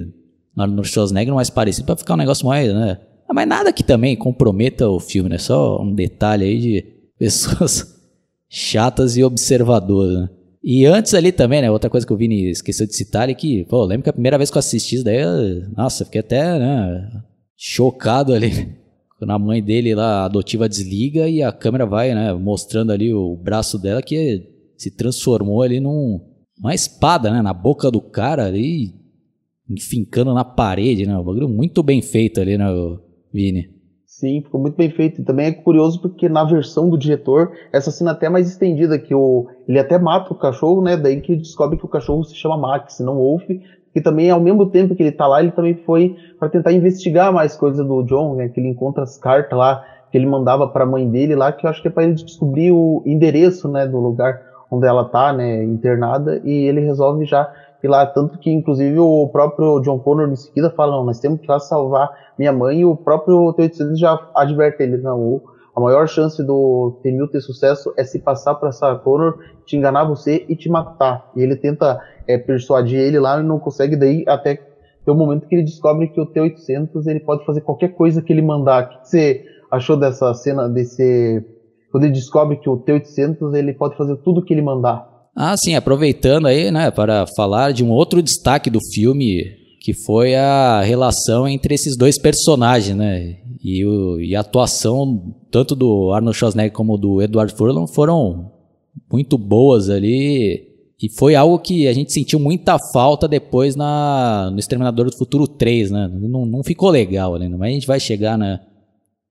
[0.56, 2.98] no Arnold Schwarzenegger mais parecido pra ficar um negócio mais, né?
[3.30, 5.38] Ah, mas nada que também comprometa o filme, né?
[5.38, 6.86] Só um detalhe aí de
[7.18, 7.96] pessoas
[8.50, 10.30] chatas e observadoras, né?
[10.62, 11.72] E antes ali também, né?
[11.72, 14.38] Outra coisa que o Vini esqueceu de citar é que, pô, lembro que a primeira
[14.38, 15.24] vez que eu assisti isso daí,
[15.78, 17.22] nossa, fiquei até, né,
[17.60, 18.80] chocado ali.
[19.18, 23.36] Quando a mãe dele lá, adotiva, desliga e a câmera vai, né, mostrando ali o
[23.36, 26.22] braço dela que se transformou ali num,
[26.58, 28.94] uma espada, né, na boca do cara ali,
[29.70, 31.18] enfincando na parede, né?
[31.18, 32.66] Um bagulho muito bem feito ali, né,
[33.32, 33.70] Vini?
[34.06, 35.22] Sim, ficou muito bem feito.
[35.22, 38.98] E também é curioso porque na versão do diretor, essa cena até é mais estendida,
[38.98, 40.98] que o, ele até mata o cachorro, né?
[40.98, 43.44] Daí que descobre que o cachorro se chama Max, não Wolf.
[43.96, 47.34] E também, ao mesmo tempo que ele tá lá, ele também foi para tentar investigar
[47.34, 48.50] mais coisas do John, né?
[48.50, 51.66] Que ele encontra as cartas lá que ele mandava para a mãe dele lá, que
[51.66, 55.32] eu acho que é para ele descobrir o endereço, né, do lugar onde ela tá,
[55.32, 60.30] né, internada, e ele resolve já e lá, tanto que inclusive o próprio John Connor
[60.30, 63.54] em seguida fala, não, nós temos que ir lá salvar minha mãe, e o próprio
[63.54, 65.42] T-800 já adverte ele, não,
[65.76, 70.04] a maior chance do T-1000 ter sucesso é se passar para Sarah Connor, te enganar
[70.04, 71.30] você e te matar.
[71.36, 74.60] E ele tenta é, persuadir ele lá e não consegue, daí até
[75.08, 78.44] o momento que ele descobre que o T-800 ele pode fazer qualquer coisa que ele
[78.44, 78.84] mandar.
[78.84, 81.44] O que você achou dessa cena, desse...
[81.92, 85.10] Quando ele descobre que o T-800 ele pode fazer tudo que ele mandar.
[85.36, 89.44] Ah, sim, aproveitando aí, né, para falar de um outro destaque do filme,
[89.82, 95.76] que foi a relação entre esses dois personagens, né, e, o, e a atuação tanto
[95.76, 98.52] do Arnold Schwarzenegger como do Edward Furlong foram
[99.12, 100.69] muito boas ali,
[101.02, 105.48] e foi algo que a gente sentiu muita falta depois na, no Exterminador do Futuro
[105.48, 108.60] 3, né, não, não ficou legal ali, mas a gente vai chegar na,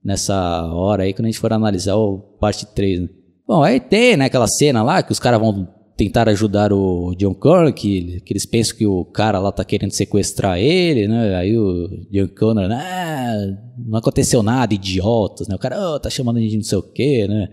[0.02, 3.08] nessa hora aí quando a gente for analisar o parte 3, né.
[3.46, 5.66] Bom, aí tem né, aquela cena lá que os caras vão
[5.98, 9.90] tentar ajudar o John Connor, que, que eles pensam que o cara lá tá querendo
[9.90, 11.34] sequestrar ele, né?
[11.34, 13.34] Aí o John Connor, ah,
[13.76, 15.56] não aconteceu nada, idiotas, né?
[15.56, 17.48] O cara, oh, tá chamando de não sei o quê, né?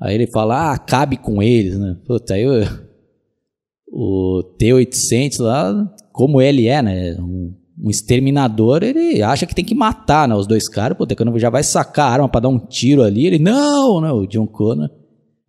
[0.00, 1.98] Aí ele fala, ah, cabe com eles, né?
[2.06, 2.87] Puta, aí o,
[3.92, 7.16] o T-800 lá, como ele é, né?
[7.18, 10.34] Um, um, exterminador, ele acha que tem que matar, né?
[10.34, 13.26] Os dois caras, puta, quando já vai sacar a arma pra dar um tiro ali,
[13.26, 14.12] ele, não, né?
[14.12, 14.90] O John Connor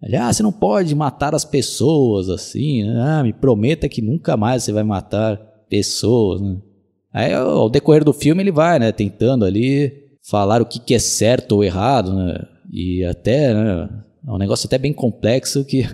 [0.01, 3.01] ele, ah, você não pode matar as pessoas assim, né?
[3.01, 5.37] ah, me prometa que nunca mais você vai matar
[5.69, 6.57] pessoas, né?
[7.11, 9.91] Aí ao decorrer do filme ele vai, né, tentando ali
[10.21, 12.39] falar o que, que é certo ou errado, né?
[12.71, 13.89] E até, né,
[14.25, 15.85] é um negócio até bem complexo que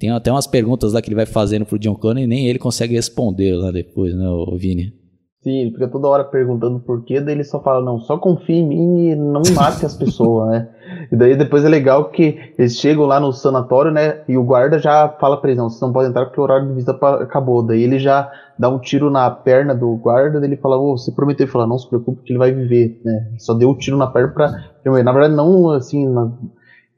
[0.00, 2.58] tem até umas perguntas lá que ele vai fazendo pro John Connor e nem ele
[2.58, 4.94] consegue responder lá depois, né, o Vini?
[5.42, 8.56] Sim, ele fica toda hora perguntando por quê, daí ele só fala, não, só confie
[8.56, 10.68] em mim e não mate as pessoas, né?
[11.10, 14.22] E daí depois é legal que eles chegam lá no sanatório, né?
[14.28, 16.68] E o guarda já fala pra eles, não, vocês não podem entrar porque o horário
[16.68, 17.62] de visita acabou.
[17.62, 21.10] Daí ele já dá um tiro na perna do guarda, daí ele fala, oh, você
[21.10, 23.32] prometeu, ele fala, não se preocupe que ele vai viver, né?
[23.38, 24.52] Só deu o um tiro na perna pra...
[24.84, 26.32] Na verdade não, assim, na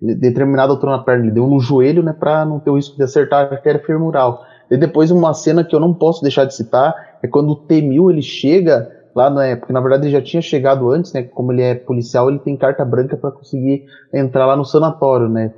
[0.03, 3.05] determinada altura na perna, ele deu no joelho, né, para não ter o risco de
[3.05, 4.41] acertar a artéria femoral.
[4.71, 8.11] E depois uma cena que eu não posso deixar de citar é quando o T-1000
[8.11, 11.63] ele chega lá, né, porque na verdade ele já tinha chegado antes, né, como ele
[11.63, 15.53] é policial, ele tem carta branca para conseguir entrar lá no sanatório, né.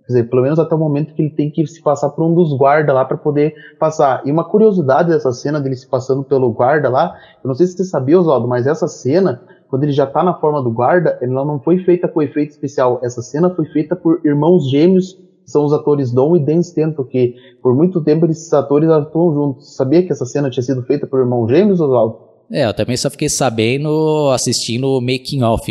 [0.00, 2.34] Quer dizer, pelo menos até o momento que ele tem que se passar por um
[2.34, 4.20] dos guardas lá para poder passar.
[4.24, 7.12] E uma curiosidade dessa cena dele se passando pelo guarda lá,
[7.44, 9.40] eu não sei se você sabia, Oswaldo, mas essa cena
[9.70, 13.00] quando ele já tá na forma do guarda, ela não foi feita com efeito especial.
[13.04, 15.14] Essa cena foi feita por irmãos gêmeos,
[15.44, 19.32] que são os atores Dom e Dan Stanton, que por muito tempo esses atores atuam
[19.32, 19.76] juntos.
[19.76, 22.18] Sabia que essa cena tinha sido feita por irmãos gêmeos, Oswaldo?
[22.50, 25.64] É, eu também só fiquei sabendo assistindo o making off,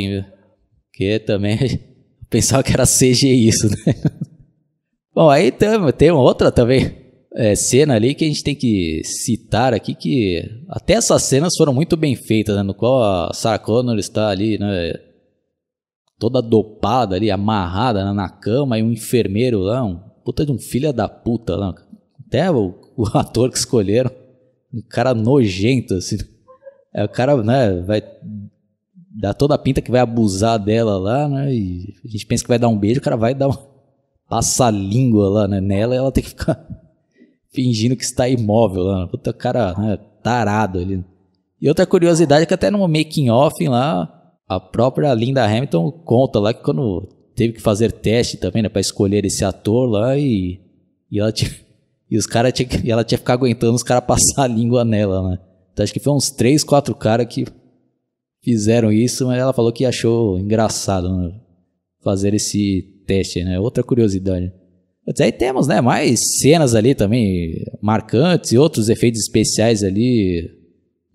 [0.93, 1.58] que também
[2.30, 3.93] pensava que era CGI isso, né?
[5.14, 6.99] Bom, aí tem, tem outra também
[7.34, 11.73] é, cena ali que a gente tem que citar aqui que até essas cenas foram
[11.73, 12.63] muito bem feitas, né?
[12.63, 14.93] No qual a Sarah Connor está ali, né?
[16.17, 20.59] Toda dopada ali, amarrada né, na cama e um enfermeiro lá, um puta de um
[20.59, 21.73] filho da puta lá.
[22.27, 24.11] Até o, o ator que escolheram,
[24.73, 26.17] um cara nojento, assim.
[26.93, 28.01] É, o cara, né, vai
[29.11, 31.53] dar toda a pinta que vai abusar dela lá, né?
[31.53, 33.69] E a gente pensa que vai dar um beijo, o cara vai dar uma
[34.30, 36.63] passa a língua lá né, nela ela tem que ficar
[37.52, 39.08] fingindo que está imóvel lá.
[39.08, 41.04] Puta cara né, tarado ali.
[41.62, 46.39] E outra curiosidade é que até no making off lá, a própria Linda Hamilton conta
[46.39, 50.60] lá que quando teve que fazer teste também, né, para escolher esse ator lá e,
[51.12, 51.52] e ela tinha,
[52.10, 54.84] e os cara tinha, e ela tinha que ficar aguentando os caras passar a língua
[54.84, 55.39] nela, né?
[55.72, 57.45] Então acho que foi uns três, quatro caras que
[58.41, 61.39] fizeram isso, mas ela falou que achou engraçado né,
[62.02, 63.60] fazer esse teste, né?
[63.60, 64.52] Outra curiosidade.
[65.20, 70.49] Aí temos, né, mais cenas ali também marcantes e outros efeitos especiais ali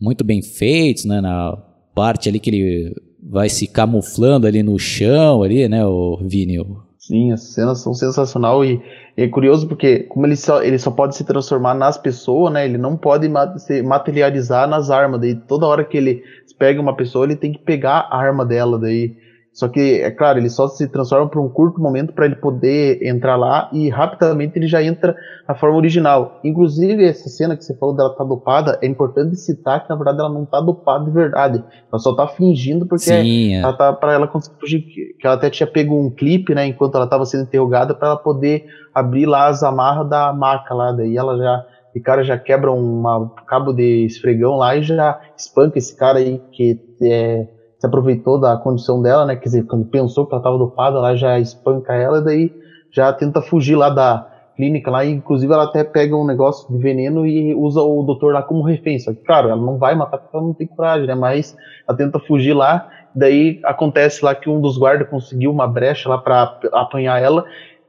[0.01, 1.57] muito bem feitos, né, na
[1.95, 6.79] parte ali que ele vai se camuflando ali no chão ali, né, o Vinil.
[6.99, 8.81] Sim, as cenas são sensacional e,
[9.17, 12.79] é curioso porque como ele só, ele só pode se transformar nas pessoas, né, ele
[12.79, 16.23] não pode se materializar nas armas, daí toda hora que ele
[16.59, 19.17] pega uma pessoa, ele tem que pegar a arma dela, daí
[19.55, 23.01] só que, é claro, ele só se transforma por um curto momento para ele poder
[23.07, 25.15] entrar lá e rapidamente ele já entra
[25.49, 26.41] na forma original.
[26.43, 30.19] Inclusive, essa cena que você falou dela tá dopada, é importante citar que na verdade
[30.19, 31.63] ela não tá dopada de verdade.
[31.91, 33.61] Ela só tá fingindo porque Sim, é.
[33.61, 34.81] ela tá para ela conseguir fugir.
[35.21, 38.17] Que ela até tinha pego um clipe, né, enquanto ela estava sendo interrogada para ela
[38.17, 40.91] poder abrir lá as amarras da maca lá.
[40.91, 45.79] Daí ela já e cara já quebra um cabo de esfregão lá e já espanca
[45.79, 47.47] esse cara aí que é
[47.85, 49.37] se aproveitou da condição dela, né?
[49.37, 52.53] Quer dizer, quando pensou que ela estava dopada, ela já espanca ela e daí
[52.91, 54.27] já tenta fugir lá da
[54.57, 58.33] clínica lá, e inclusive ela até pega um negócio de veneno e usa o doutor
[58.33, 58.99] lá como refém.
[58.99, 61.15] Só que, claro, ela não vai matar porque ela não tem coragem, né?
[61.15, 61.57] Mas
[61.87, 66.17] ela tenta fugir lá, daí acontece lá que um dos guardas conseguiu uma brecha lá
[66.17, 67.45] para apanhar ela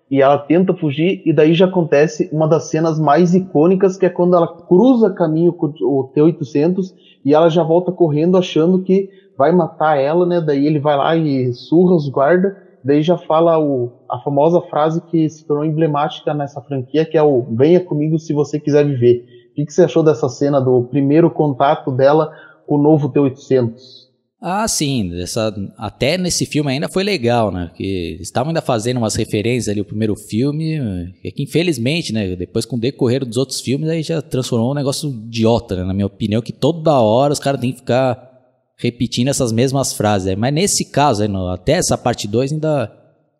[0.10, 4.10] e ela tenta fugir e daí já acontece uma das cenas mais icônicas que é
[4.10, 6.93] quando ela cruza caminho com o T-800
[7.24, 10.42] e ela já volta correndo achando que vai matar ela, né?
[10.42, 12.54] Daí ele vai lá e surra os guardas.
[12.84, 17.24] Daí já fala o, a famosa frase que se tornou emblemática nessa franquia, que é
[17.24, 19.26] o venha comigo se você quiser viver.
[19.52, 22.32] O que, que você achou dessa cena do primeiro contato dela
[22.68, 24.06] com o novo T-800?
[24.40, 27.72] Ah, sim, essa, até nesse filme ainda foi legal, né?
[27.74, 30.76] Que estavam ainda fazendo umas referências ali o primeiro filme,
[31.24, 32.36] é que infelizmente, né?
[32.36, 35.84] Depois com o decorrer dos outros filmes aí já transformou um negócio idiota, né?
[35.84, 38.35] Na minha opinião, que toda hora os caras têm que ficar
[38.78, 40.36] repetindo essas mesmas frases.
[40.36, 42.91] Mas nesse caso, até essa parte 2 ainda,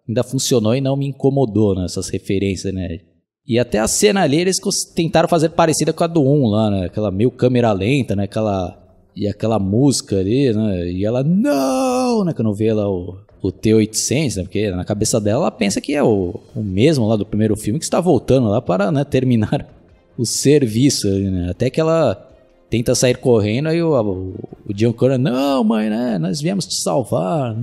[0.08, 3.00] ainda funcionou e não me incomodou nessas né, referências, né?
[3.48, 4.60] E até a cena ali eles
[4.96, 6.86] tentaram fazer parecida com a do 1 lá, né?
[6.86, 8.24] Aquela meio câmera lenta, né?
[8.24, 8.76] Aquela,
[9.16, 10.90] e aquela música ali, né?
[10.90, 12.24] E ela, não!
[12.24, 12.34] Né?
[12.34, 14.44] Quando vê lá o, o T-800, né?
[14.44, 17.78] Porque na cabeça dela ela pensa que é o, o mesmo lá do primeiro filme
[17.78, 19.68] que está voltando lá para né, terminar
[20.18, 21.52] o serviço, né?
[21.52, 22.35] Até que ela
[22.70, 24.36] tenta sair correndo, aí o, o,
[24.68, 26.18] o John Connor, não, mãe, né?
[26.18, 27.56] Nós viemos te salvar.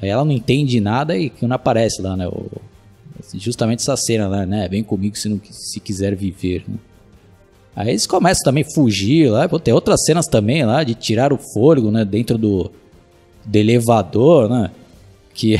[0.00, 2.28] Aí ela não entende nada e não aparece lá, né?
[2.28, 2.50] O,
[3.34, 4.68] justamente essa cena lá, né?
[4.68, 6.64] Vem comigo se, não, se quiser viver.
[6.66, 6.76] Né?
[7.74, 9.48] Aí eles começam também a fugir lá.
[9.48, 12.04] Pô, tem outras cenas também lá de tirar o fôlego, né?
[12.04, 12.70] Dentro do,
[13.44, 14.70] do elevador, né?
[15.34, 15.58] Que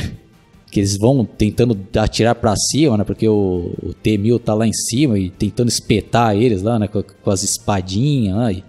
[0.71, 3.03] que eles vão tentando atirar para cima, né?
[3.03, 6.87] Porque o, o T-1000 tá lá em cima e tentando espetar eles lá, né?
[6.87, 8.63] Com, com as espadinhas lá e,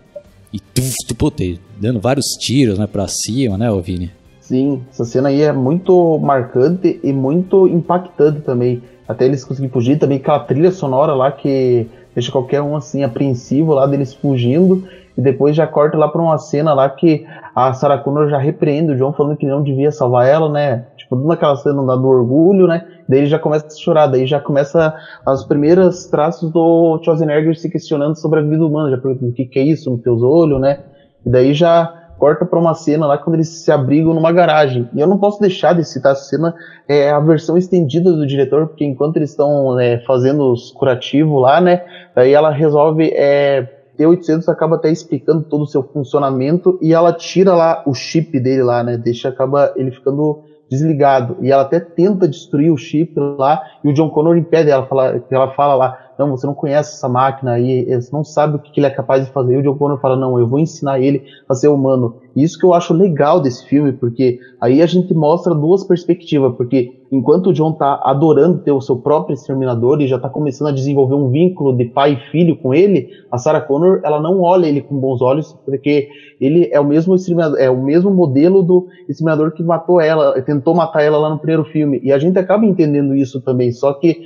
[0.53, 1.45] e tuf, puta,
[1.81, 2.89] dando vários tiros, né?
[2.89, 4.11] Pra cima, né, Vini?
[4.41, 8.83] Sim, essa cena aí é muito marcante e muito impactante também.
[9.07, 13.73] Até eles conseguirem fugir, também aquela trilha sonora lá que deixa qualquer um assim apreensivo
[13.73, 14.85] lá deles fugindo
[15.17, 17.25] e depois já corta lá para uma cena lá que
[17.55, 20.87] a Sarah Connor já repreende o John falando que não devia salvar ela, né?
[21.17, 22.87] Tipo, naquela cena do orgulho, né?
[23.09, 24.95] Daí ele já começa a chorar, daí já começa
[25.27, 29.45] as primeiras traços do Schwarzenegger se questionando sobre a vida humana, já perguntando o que,
[29.45, 30.81] que é isso nos teus olhos, né?
[31.25, 34.89] E daí já corta para uma cena lá quando eles se abrigam numa garagem.
[34.95, 36.55] E eu não posso deixar de citar essa cena,
[36.87, 41.61] é a versão estendida do diretor, porque enquanto eles estão é, fazendo os curativos lá,
[41.61, 41.85] né?
[42.15, 47.55] Daí ela resolve é, T800 acaba até explicando todo o seu funcionamento e ela tira
[47.55, 48.97] lá o chip dele lá, né?
[48.97, 51.37] Deixa acaba ele ficando desligado.
[51.43, 55.23] E ela até tenta destruir o chip lá e o John Connor impede ela fala,
[55.31, 58.79] ela fala lá não, você não conhece essa máquina aí, você não sabe o que
[58.79, 59.55] ele é capaz de fazer.
[59.55, 62.17] E o John Connor fala, não, eu vou ensinar ele a ser humano.
[62.35, 66.55] E isso que eu acho legal desse filme, porque aí a gente mostra duas perspectivas,
[66.57, 70.69] porque enquanto o John tá adorando ter o seu próprio exterminador e já tá começando
[70.69, 74.41] a desenvolver um vínculo de pai e filho com ele, a Sarah Connor, ela não
[74.41, 76.09] olha ele com bons olhos, porque
[76.41, 80.75] ele é o mesmo exterminador, é o mesmo modelo do exterminador que matou ela, tentou
[80.75, 82.01] matar ela lá no primeiro filme.
[82.03, 84.23] E a gente acaba entendendo isso também, só que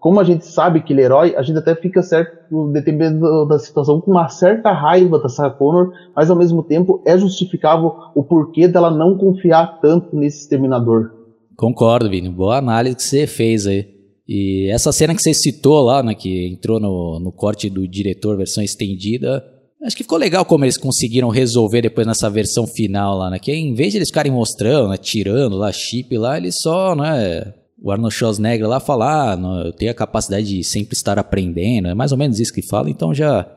[0.00, 3.58] como a gente sabe que ele é herói, a gente até fica certo, dependendo da
[3.58, 8.22] situação, com uma certa raiva da Sarah Connor, mas ao mesmo tempo é justificável o
[8.22, 11.10] porquê dela não confiar tanto nesse exterminador.
[11.56, 12.28] Concordo, Vini.
[12.28, 13.88] Boa análise que você fez aí.
[14.28, 18.36] E essa cena que você citou lá, né, que entrou no, no corte do diretor,
[18.36, 19.42] versão estendida,
[19.82, 23.38] acho que ficou legal como eles conseguiram resolver depois nessa versão final lá, né?
[23.38, 27.54] Que em vez de eles ficarem mostrando, né, tirando lá chip lá, eles só, né,
[27.80, 31.94] o Arnold Schwarzenegger lá falar, ah, eu tenho a capacidade de sempre estar aprendendo, é
[31.94, 33.48] mais ou menos isso que fala, então já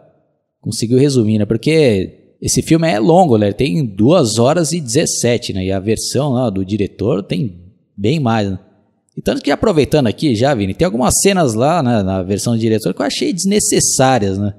[0.59, 1.45] conseguiu resumir, né?
[1.45, 3.51] Porque esse filme é longo, né?
[3.51, 5.65] Tem 2 horas e 17, né?
[5.65, 8.59] E a versão lá do diretor tem bem mais, né?
[9.17, 12.59] E tanto que aproveitando aqui já, Vini, tem algumas cenas lá né, na versão do
[12.59, 14.53] diretor que eu achei desnecessárias, né?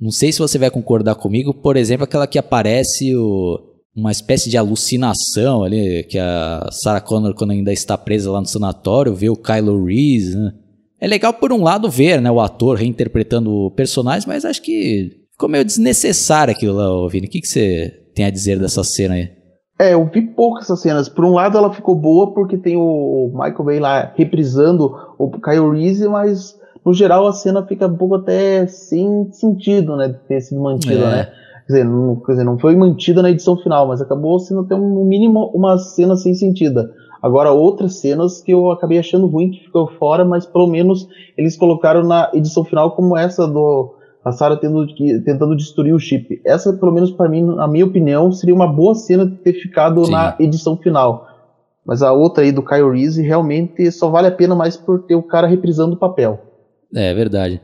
[0.00, 4.48] Não sei se você vai concordar comigo, por exemplo, aquela que aparece o uma espécie
[4.48, 9.28] de alucinação ali, que a Sarah Connor, quando ainda está presa lá no sanatório, vê
[9.28, 10.52] o Kylo Reese, né?
[11.00, 15.10] É legal, por um lado, ver né, o ator reinterpretando o personagem, mas acho que
[15.32, 17.26] ficou meio desnecessário aquilo lá, Vini.
[17.26, 19.28] O que, que você tem a dizer dessa cena aí?
[19.80, 21.08] É, eu vi poucas essas cenas.
[21.08, 25.72] Por um lado, ela ficou boa porque tem o Michael Bay lá reprisando o Kyle
[25.72, 30.06] Reese, mas no geral a cena fica um pouco até sem sentido, né?
[30.06, 31.10] De ter sido mantida, é.
[31.10, 31.32] né?
[31.72, 34.74] Quer dizer, não, quer dizer, não foi mantida na edição final, mas acabou sendo até
[34.74, 36.90] um mínimo uma cena sem sentido.
[37.22, 41.56] Agora, outras cenas que eu acabei achando ruim, que ficou fora, mas pelo menos eles
[41.56, 43.94] colocaram na edição final, como essa do
[44.24, 46.40] a Sarah tentando destruir o chip.
[46.44, 50.12] Essa, pelo menos para mim, na minha opinião, seria uma boa cena ter ficado Sim.
[50.12, 51.26] na edição final.
[51.84, 55.16] Mas a outra aí do Kyle Reese realmente só vale a pena mais por ter
[55.16, 56.38] o cara reprisando o papel.
[56.94, 57.60] É, verdade.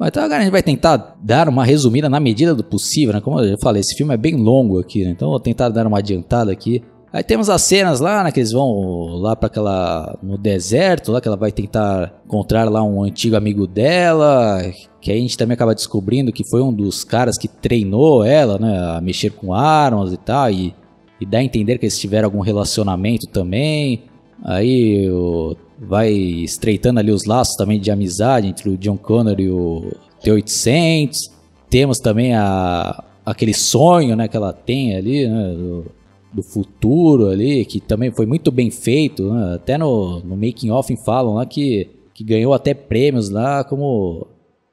[0.00, 3.20] Então agora a gente vai tentar dar uma resumida na medida do possível, né?
[3.20, 5.10] Como eu já falei, esse filme é bem longo aqui, né?
[5.10, 6.82] Então vou tentar dar uma adiantada aqui.
[7.12, 8.30] Aí temos as cenas lá, né?
[8.30, 10.16] Que eles vão lá para aquela.
[10.22, 14.62] no deserto, lá que ela vai tentar encontrar lá um antigo amigo dela.
[15.00, 18.96] Que a gente também acaba descobrindo que foi um dos caras que treinou ela, né?
[18.96, 20.50] A mexer com armas e tal.
[20.50, 20.74] E,
[21.20, 24.04] e dá a entender que eles tiveram algum relacionamento também.
[24.44, 29.48] Aí o vai estreitando ali os laços também de amizade entre o John Connor e
[29.48, 31.30] o T-800.
[31.70, 35.86] Temos também a, aquele sonho né, que ela tem ali, né, do,
[36.32, 39.32] do futuro ali, que também foi muito bem feito.
[39.32, 39.54] Né?
[39.54, 44.26] Até no, no making off falam lá que, que ganhou até prêmios lá como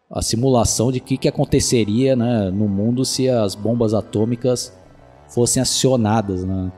[0.09, 4.73] a simulação de que, que aconteceria né, no mundo se as bombas atômicas
[5.27, 6.43] fossem acionadas.
[6.43, 6.71] Né?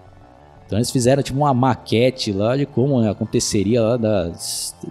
[0.68, 4.26] Então eles fizeram tipo uma maquete lá de como aconteceria lá da,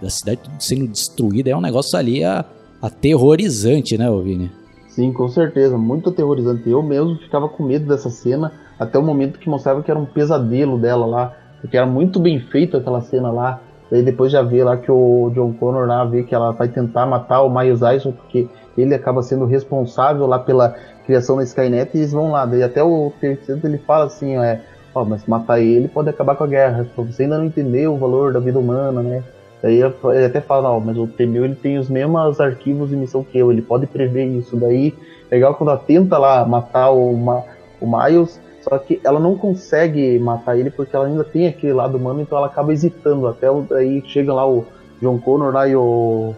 [0.01, 1.51] da cidade sendo destruída.
[1.51, 2.43] É um negócio ali a,
[2.81, 4.51] aterrorizante, né, Vini?
[4.89, 6.67] Sim, com certeza, muito aterrorizante.
[6.67, 10.05] Eu mesmo ficava com medo dessa cena até o momento que mostrava que era um
[10.05, 13.61] pesadelo dela lá, porque era muito bem feito aquela cena lá.
[13.91, 17.05] Daí depois já vê lá que o John Connor lá vê que ela vai tentar
[17.05, 20.75] matar o Miles Dyson porque ele acaba sendo responsável lá pela
[21.05, 22.45] criação da Skynet e eles vão lá.
[22.45, 24.61] Daí até o terceiro ele fala assim, é,
[24.97, 26.87] Ó, mas matar ele pode acabar com a guerra.
[26.97, 29.23] Você ainda não entendeu o valor da vida humana, né?
[29.61, 33.37] Daí ele até fala, mas o Temeu ele tem os mesmos arquivos de missão que
[33.37, 34.55] eu, ele pode prever isso.
[34.55, 34.93] Daí,
[35.31, 37.43] legal quando ela tenta lá matar o, Ma,
[37.79, 41.97] o Miles, só que ela não consegue matar ele porque ela ainda tem aquele lado
[41.97, 43.27] humano, então ela acaba hesitando.
[43.27, 44.65] Até daí chega lá o
[45.01, 46.33] John Connor lá e o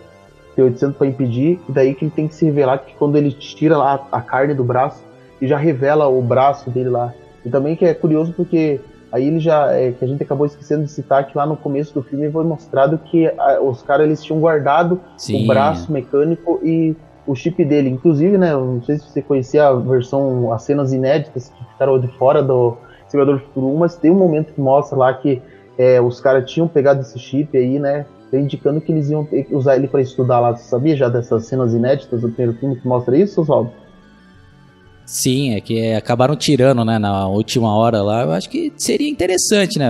[0.56, 3.78] T-800 para impedir, e daí que ele tem que se revelar que quando ele tira
[3.78, 5.04] lá a carne do braço
[5.42, 7.14] e já revela o braço dele lá.
[7.46, 8.80] E também que é curioso porque
[9.12, 11.94] aí ele já é, que a gente acabou esquecendo de citar que lá no começo
[11.94, 15.44] do filme foi mostrado que a, os caras eles tinham guardado Sim.
[15.44, 17.90] o braço mecânico e o chip dele.
[17.90, 22.08] Inclusive, né, não sei se você conhecia a versão, as cenas inéditas que ficaram de
[22.18, 22.78] fora do
[23.08, 25.42] Simulador Futuro 1, mas tem um momento que mostra lá que
[25.78, 28.06] é, os caras tinham pegado esse chip aí, né?
[28.32, 30.56] Indicando que eles iam usar ele para estudar lá.
[30.56, 33.72] Você sabia já dessas cenas inéditas do primeiro filme que mostra isso, Oswaldo?
[35.10, 38.22] Sim, é que acabaram tirando, né, na última hora lá.
[38.22, 39.90] Eu acho que seria interessante, né,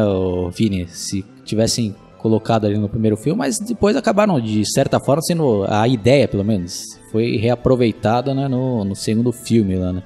[0.55, 5.65] Vini, se tivessem colocado ali no primeiro filme, mas depois acabaram, de certa forma, sendo
[5.67, 10.03] a ideia, pelo menos, foi reaproveitada, né, no, no segundo filme lá, né.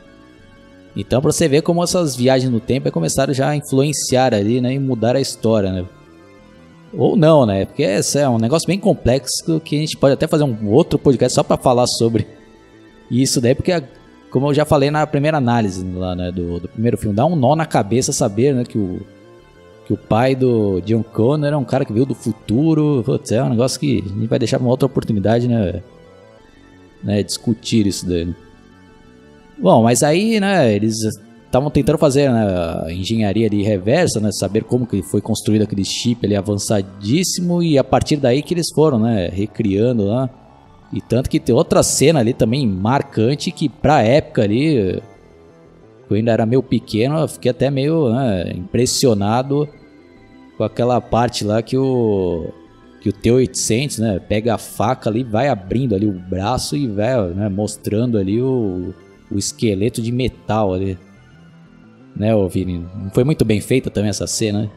[0.95, 4.73] Então, pra você ver como essas viagens no tempo começaram já a influenciar ali, né,
[4.73, 5.85] e mudar a história, né.
[6.91, 10.25] Ou não, né, porque esse é um negócio bem complexo que a gente pode até
[10.25, 12.25] fazer um outro podcast só para falar sobre
[13.11, 13.71] isso daí, porque
[14.33, 17.35] como eu já falei na primeira análise lá, né, do, do primeiro filme, dá um
[17.35, 18.99] nó na cabeça saber, né, que o,
[19.85, 23.03] que o pai do John Connor é um cara que veio do futuro.
[23.05, 25.83] Putz, é um negócio que a gente vai deixar pra uma outra oportunidade, né,
[27.03, 28.09] né discutir isso.
[28.09, 28.33] Né.
[29.55, 30.97] Bom, mas aí, né, eles
[31.45, 36.25] estavam tentando fazer né, engenharia ali reversa, né, saber como que foi construído aquele chip
[36.25, 40.27] ali avançadíssimo e a partir daí que eles foram, né, recriando lá
[40.93, 45.01] e tanto que tem outra cena ali também marcante que pra época ali,
[46.09, 49.67] eu ainda era meio pequeno, eu fiquei até meio né, impressionado
[50.55, 52.47] com aquela parte lá que o
[53.01, 57.21] que o T-800, né, pega a faca ali, vai abrindo ali o braço e vai
[57.33, 58.93] né, mostrando ali o,
[59.29, 60.97] o esqueleto de metal ali.
[62.15, 62.85] Né, ô Vini?
[62.95, 64.69] Não foi muito bem feita também essa cena, né?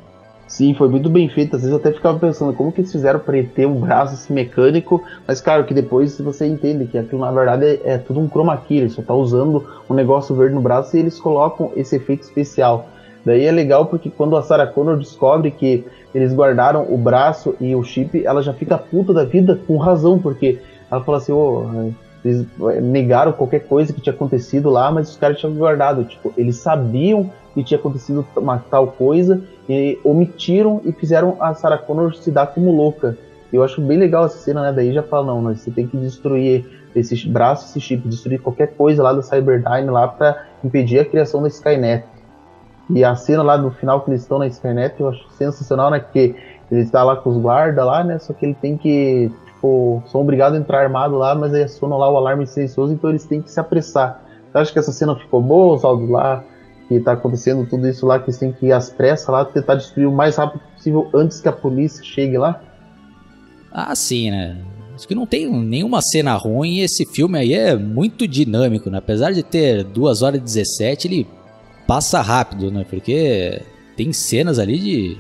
[0.57, 1.55] Sim, foi muito bem feito.
[1.55, 4.33] Às vezes eu até ficava pensando como que eles fizeram para ter um braço assim,
[4.33, 8.27] mecânico, mas claro que depois você entende que aquilo na verdade é, é tudo um
[8.27, 11.97] chroma key, ele só tá usando um negócio verde no braço e eles colocam esse
[11.97, 12.89] efeito especial.
[13.23, 15.85] Daí é legal porque quando a Sarah Connor descobre que
[16.15, 20.19] eles guardaram o braço e o chip, ela já fica puta da vida com razão,
[20.19, 20.59] porque
[20.91, 21.93] ela fala assim, oh,
[22.25, 22.47] eles
[22.83, 26.05] negaram qualquer coisa que tinha acontecido lá, mas os caras tinham guardado.
[26.05, 31.79] Tipo, eles sabiam que tinha acontecido uma tal coisa e omitiram e fizeram a Sarah
[31.79, 33.17] Connor se dar como louca.
[33.51, 34.73] Eu acho bem legal essa cena, né?
[34.73, 39.03] Daí já fala, não, você tem que destruir esse braço, esse chip, destruir qualquer coisa
[39.03, 42.05] lá da Cyberdyne lá para impedir a criação da Skynet.
[42.91, 45.99] E a cena lá no final que eles estão na Skynet eu acho sensacional, né?
[46.01, 46.37] Que
[46.71, 48.19] ele está lá com os guardas lá, né?
[48.19, 51.97] Só que ele tem que, tipo, são obrigados a entrar armado lá, mas aí acionam
[51.97, 54.21] lá o alarme silencioso, então eles têm que se apressar.
[54.53, 56.45] Você acha que essa cena ficou boa, Oswaldo, lá?
[56.89, 59.74] Que tá acontecendo tudo isso lá, que eles têm que ir às pressas lá, tentar
[59.74, 62.61] destruir o mais rápido possível antes que a polícia chegue lá?
[63.72, 64.57] Ah, sim, né?
[64.95, 68.99] Acho que não tem nenhuma cena ruim e esse filme aí é muito dinâmico, né?
[68.99, 71.26] Apesar de ter 2 horas e 17, ele
[71.87, 72.87] passa rápido, né?
[72.89, 73.61] Porque
[73.95, 75.18] tem cenas ali de.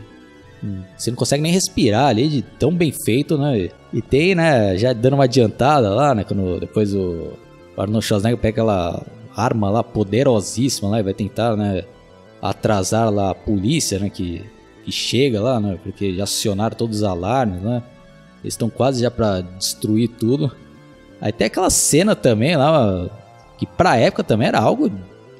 [0.96, 3.68] Você não consegue nem respirar ali, de tão bem feito, né?
[3.92, 4.78] E tem, né?
[4.78, 6.24] Já dando uma adiantada lá, né?
[6.24, 7.34] Quando depois o
[7.76, 9.02] Arnold Schwarzenegger pega aquela
[9.36, 11.84] arma lá poderosíssima lá e vai tentar, né,
[12.40, 14.42] atrasar lá a polícia, né, que,
[14.84, 17.82] que chega lá, né, porque já acionaram todos os alarmes, né,
[18.42, 20.50] eles estão quase já para destruir tudo.
[21.20, 23.08] Aí tem aquela cena também lá,
[23.58, 24.90] que pra época também era algo,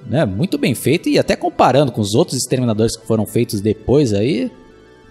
[0.06, 4.12] né, muito bem feito e até comparando com os outros exterminadores que foram feitos depois
[4.12, 4.50] aí,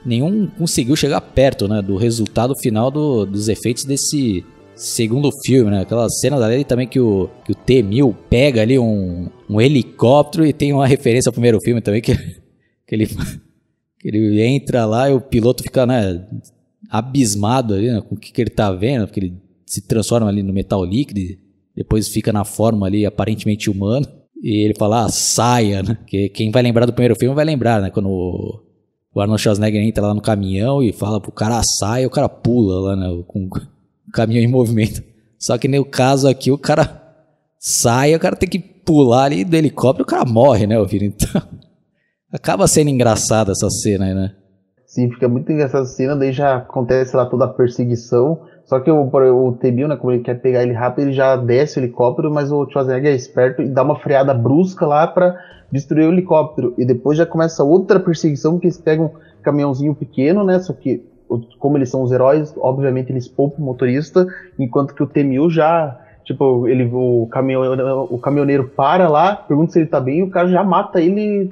[0.06, 5.82] nenhum conseguiu chegar perto, né, do resultado final do, dos efeitos desse segundo filme, né?
[5.82, 10.54] Aquelas cenas ali também que o, que o T-1000 pega ali um, um helicóptero e
[10.54, 13.08] tem uma referência ao primeiro filme também que, que, ele,
[14.00, 16.26] que ele entra lá e o piloto fica, né,
[16.90, 20.44] abismado ali né, com o que, que ele tá vendo, porque ele se transforma ali
[20.44, 21.46] no metal líquido
[21.76, 24.08] depois fica na forma ali aparentemente humana.
[24.42, 25.98] E ele fala, ah, saia, né?
[26.08, 27.90] Que quem vai lembrar do primeiro filme vai lembrar, né?
[27.90, 28.62] Quando o,
[29.14, 32.30] o Arnold Schwarzenegger entra lá no caminhão e fala pro cara, ah, saia, o cara
[32.30, 33.24] pula lá, né?
[33.28, 33.50] Com,
[34.16, 35.04] caminhão em movimento.
[35.38, 37.02] Só que no caso aqui, o cara
[37.60, 41.06] sai, o cara tem que pular ali do helicóptero, o cara morre, né, filho?
[41.06, 41.42] Então,
[42.32, 44.32] acaba sendo engraçada essa cena aí, né?
[44.86, 48.40] Sim, fica muito engraçada a cena, daí já acontece lá toda a perseguição.
[48.66, 51.78] Só que o, o T-1000, né, como ele quer pegar ele rápido, ele já desce
[51.78, 55.38] o helicóptero, mas o Schwarzenegger é esperto e dá uma freada brusca lá para
[55.72, 56.74] destruir o helicóptero.
[56.78, 61.04] E depois já começa outra perseguição, que eles pegam um caminhãozinho pequeno, né, só que
[61.60, 64.26] como eles são os heróis, obviamente eles poupam o motorista,
[64.58, 69.80] enquanto que o T-1000 já, tipo, ele, o, caminhoneiro, o caminhoneiro para lá, pergunta se
[69.80, 71.52] ele tá bem e o cara já mata ele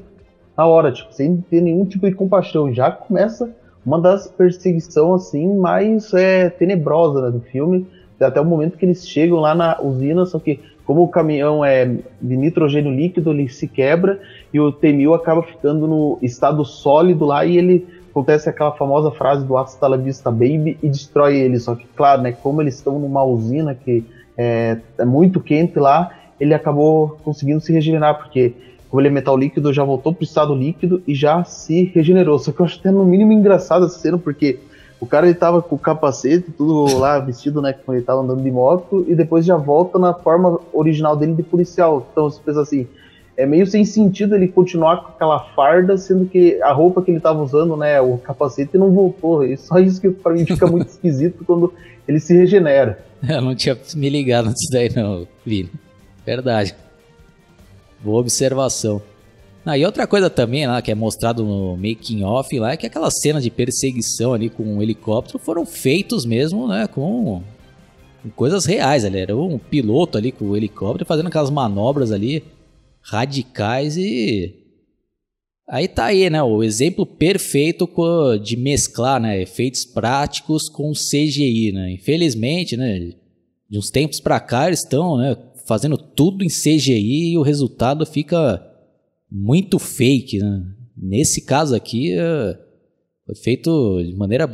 [0.56, 2.72] na hora, tipo, sem ter nenhum tipo de compaixão.
[2.72, 3.50] Já começa
[3.86, 7.88] uma das perseguições, assim, mais é, tenebrosa né, do filme,
[8.20, 11.86] até o momento que eles chegam lá na usina, só que como o caminhão é
[11.86, 14.20] de nitrogênio líquido, ele se quebra
[14.54, 19.44] e o T-1000 acaba ficando no estado sólido lá e ele acontece aquela famosa frase
[19.44, 21.60] do Hasta la baby e destrói ele.
[21.60, 24.06] Só que, claro, né, como eles estão numa usina que
[24.38, 28.54] é, é muito quente lá, ele acabou conseguindo se regenerar, porque
[28.88, 32.38] como ele é metal líquido, já voltou pro estado líquido e já se regenerou.
[32.38, 34.60] Só que eu acho até no mínimo engraçado essa cena, porque
[35.00, 38.44] o cara ele tava com o capacete, tudo lá vestido, né, como ele tava andando
[38.44, 42.06] de moto, e depois já volta na forma original dele de policial.
[42.12, 42.88] Então você pensa assim,
[43.36, 47.20] é meio sem sentido ele continuar com aquela farda, sendo que a roupa que ele
[47.20, 49.44] tava usando, né, o capacete não voltou.
[49.44, 51.74] E só isso que pra mim fica muito esquisito quando
[52.08, 53.04] ele se regenera.
[53.28, 55.72] Eu não tinha me ligado nisso daí não, Vini.
[56.26, 56.76] Verdade.
[58.04, 59.02] Boa observação.
[59.66, 62.86] Ah, e outra coisa também lá que é mostrado no making off lá é que
[62.86, 67.42] aquelas cenas de perseguição ali com um helicóptero foram feitos mesmo, né, com,
[68.22, 69.20] com coisas reais ali.
[69.20, 72.44] Era um piloto ali com o helicóptero fazendo aquelas manobras ali
[73.04, 74.56] radicais e
[75.68, 77.88] aí tá aí, né, o exemplo perfeito
[78.42, 81.92] de mesclar, né, efeitos práticos com CGI, né?
[81.92, 83.14] Infelizmente, né,
[83.70, 85.36] de uns tempos para cá eles estão, né,
[85.66, 88.62] fazendo tudo em CGI e o resultado fica
[89.32, 90.40] muito fake.
[90.40, 90.64] Né?
[90.96, 92.58] Nesse caso aqui, é,
[93.26, 94.48] foi feito de maneira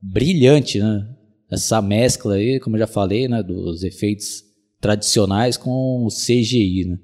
[0.00, 1.08] brilhante, né?
[1.50, 4.42] Essa mescla aí, como eu já falei, né, dos efeitos
[4.80, 6.98] tradicionais com o CGI, né?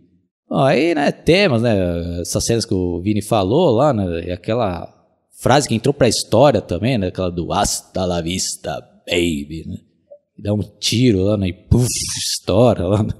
[0.52, 4.92] Aí, né, temos, né, essas cenas que o Vini falou lá, né, e aquela
[5.40, 9.76] frase que entrou pra história também, né, aquela do hasta la vista, baby, né?
[10.40, 11.48] dá um tiro lá, né?
[11.48, 11.86] E puff,
[12.18, 13.02] estoura lá.
[13.02, 13.12] Né?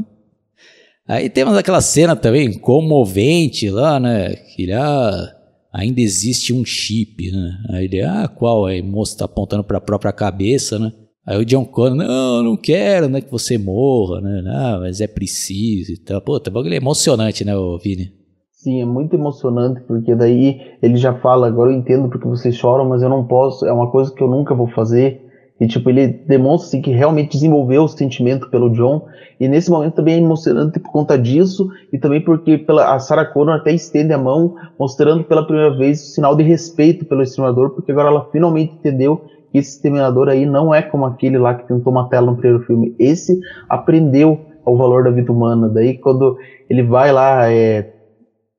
[1.07, 4.35] Aí temos aquela cena também comovente lá, né?
[4.35, 5.37] Que ah,
[5.73, 7.59] ainda existe um chip, né?
[7.71, 8.67] Aí ele, ah, qual?
[8.67, 10.93] Aí o moço tá apontando para a própria cabeça, né?
[11.31, 14.43] Aí o John Connor, não, não quero, né, que você morra, né?
[14.43, 16.21] Não, mas é preciso e tal.
[16.21, 18.11] Pô, tá é emocionante, né, Vini?
[18.51, 22.89] Sim, é muito emocionante, porque daí ele já fala, agora eu entendo porque vocês choram,
[22.89, 25.21] mas eu não posso, é uma coisa que eu nunca vou fazer.
[25.61, 29.07] E, tipo, ele demonstra assim, que realmente desenvolveu o sentimento pelo John.
[29.39, 31.69] E nesse momento também é emocionante por conta disso.
[31.93, 36.03] E também porque pela, a Sarah Connor até estende a mão, mostrando pela primeira vez
[36.03, 37.71] o sinal de respeito pelo exterminador.
[37.71, 39.23] Porque agora ela finalmente entendeu
[39.53, 42.95] esse exterminador aí não é como aquele lá que tentou matar ela no primeiro filme.
[42.99, 43.39] Esse
[43.69, 45.69] aprendeu o valor da vida humana.
[45.69, 46.37] Daí quando
[46.69, 47.51] ele vai lá...
[47.51, 47.95] É,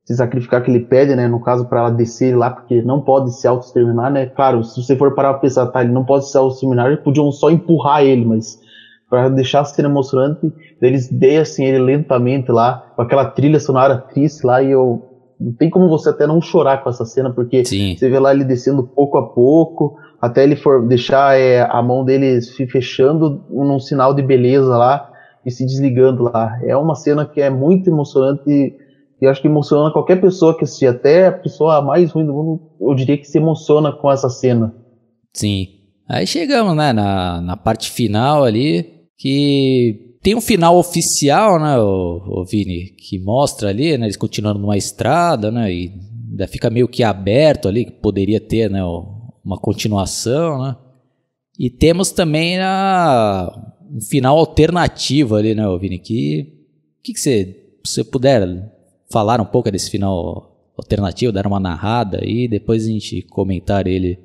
[0.04, 3.32] se sacrificar que ele pede, né, no caso para ela descer lá, porque não pode
[3.34, 6.38] se auto-exterminar, né, claro, se você for parar pra pensar, tá, ele não pode se
[6.38, 8.60] auto-exterminar, eles podiam só empurrar ele, mas
[9.10, 14.46] para deixar a cena emocionante, eles assim ele lentamente lá, com aquela trilha sonora triste
[14.46, 15.04] lá, e eu,
[15.40, 17.96] não tem como você até não chorar com essa cena, porque Sim.
[17.96, 22.06] você vê lá ele descendo pouco a pouco, até ele for deixar é, a mão
[22.06, 25.12] dele se fechando num sinal de beleza lá,
[25.46, 26.60] e se desligando lá.
[26.64, 28.76] É uma cena que é muito emocionante
[29.22, 32.60] e acho que emociona qualquer pessoa que assistir, até a pessoa mais ruim do mundo,
[32.80, 34.74] eu diria que se emociona com essa cena.
[35.34, 35.68] Sim.
[36.10, 42.42] Aí chegamos, né, na, na parte final ali, que tem um final oficial, né, o,
[42.42, 45.92] o Vini, que mostra ali, né, eles continuando numa estrada, né, e
[46.32, 48.84] ainda fica meio que aberto ali, que poderia ter, né,
[49.44, 50.76] uma continuação, né.
[51.60, 53.52] E temos também a,
[53.92, 56.62] um final alternativo ali, né, Vini, que
[57.04, 57.20] que, que
[57.84, 58.72] você, puder
[59.12, 64.20] falar um pouco desse final alternativo, dar uma narrada e depois a gente comentar ele.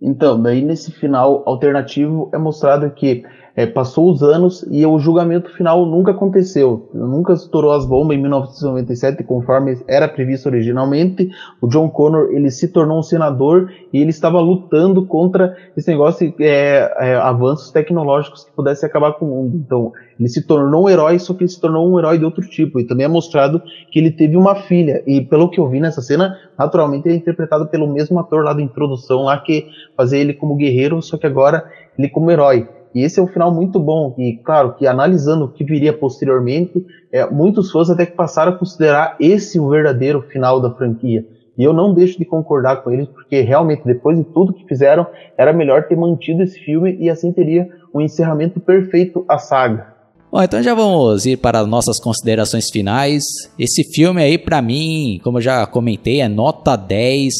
[0.00, 3.24] Então, daí nesse final alternativo é mostrado que
[3.54, 6.88] é, passou os anos e o julgamento final nunca aconteceu.
[6.92, 11.30] Nunca estourou as bombas em 1997, conforme era previsto originalmente.
[11.60, 16.32] O John Connor ele se tornou um senador e ele estava lutando contra esse negócio
[16.40, 19.56] é, é, avanços tecnológicos que pudessem acabar com o mundo.
[19.56, 22.42] Então ele se tornou um herói, só que ele se tornou um herói de outro
[22.48, 22.80] tipo.
[22.80, 25.02] E também é mostrado que ele teve uma filha.
[25.06, 28.54] E pelo que eu vi nessa cena, naturalmente ele é interpretado pelo mesmo ator lá
[28.54, 31.64] da introdução, lá que fazia ele como guerreiro, só que agora
[31.98, 32.66] ele como herói.
[32.94, 36.84] E esse é um final muito bom, e claro, que analisando o que viria posteriormente,
[37.10, 41.26] é, muitos fãs até que passaram a considerar esse o verdadeiro final da franquia.
[41.56, 45.06] E eu não deixo de concordar com eles, porque realmente, depois de tudo que fizeram,
[45.36, 49.92] era melhor ter mantido esse filme e assim teria um encerramento perfeito à saga.
[50.30, 53.22] Bom, então já vamos ir para nossas considerações finais.
[53.58, 57.34] Esse filme aí, para mim, como eu já comentei, é nota 10.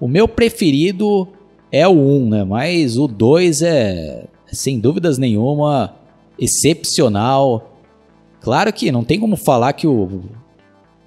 [0.00, 1.26] O meu preferido
[1.72, 2.44] é o 1, né?
[2.44, 5.94] Mas o 2 é sem dúvidas nenhuma,
[6.38, 7.80] excepcional.
[8.40, 10.22] Claro que não tem como falar que o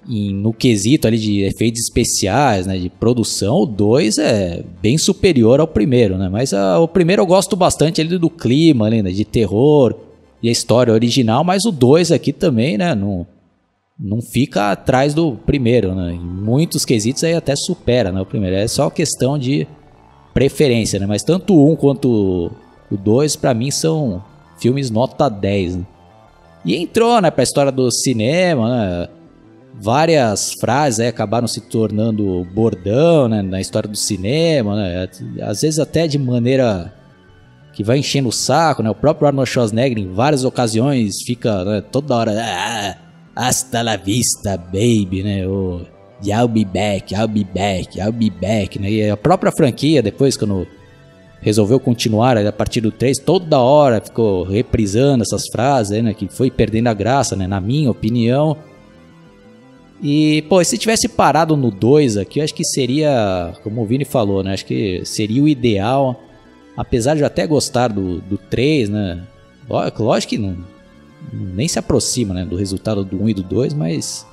[0.08, 5.68] no quesito ali de efeitos especiais, né, de produção, o 2 é bem superior ao
[5.68, 6.28] primeiro, né?
[6.28, 9.94] Mas a, o primeiro eu gosto bastante ali do clima, ali, né, de terror
[10.42, 13.26] e a história original, mas o 2 aqui também, né, não,
[13.98, 16.12] não fica atrás do primeiro, né?
[16.14, 18.56] Em muitos quesitos aí até supera, né, o primeiro.
[18.56, 19.66] É só questão de
[20.32, 21.06] preferência, né?
[21.06, 22.50] Mas tanto um quanto
[22.90, 24.22] o 2, para mim, são
[24.58, 25.76] filmes nota 10.
[25.76, 25.86] Né?
[26.64, 29.08] E entrou, né, pra história do cinema, né?
[29.80, 35.08] várias frases aí acabaram se tornando bordão né, na história do cinema, né?
[35.42, 36.92] às vezes até de maneira
[37.72, 38.90] que vai enchendo o saco, né?
[38.90, 42.96] O próprio Arnold Schwarzenegger em várias ocasiões fica né, toda hora ah,
[43.34, 45.46] hasta la vista, baby, né?
[45.46, 45.86] O,
[46.22, 48.90] I'll be back, I'll be back, I'll be back, né?
[48.90, 50.66] E a própria franquia depois quando
[51.40, 56.50] resolveu continuar a partir do 3, toda hora ficou reprisando essas frases, né, que foi
[56.50, 58.56] perdendo a graça, né, na minha opinião.
[60.02, 64.04] E, pô, se tivesse parado no 2 aqui, eu acho que seria, como o Vini
[64.04, 66.22] falou, né, acho que seria o ideal,
[66.76, 69.22] apesar de eu até gostar do, do 3, né,
[69.68, 70.58] lógico que não,
[71.32, 74.26] nem se aproxima, né, do resultado do 1 e do 2, mas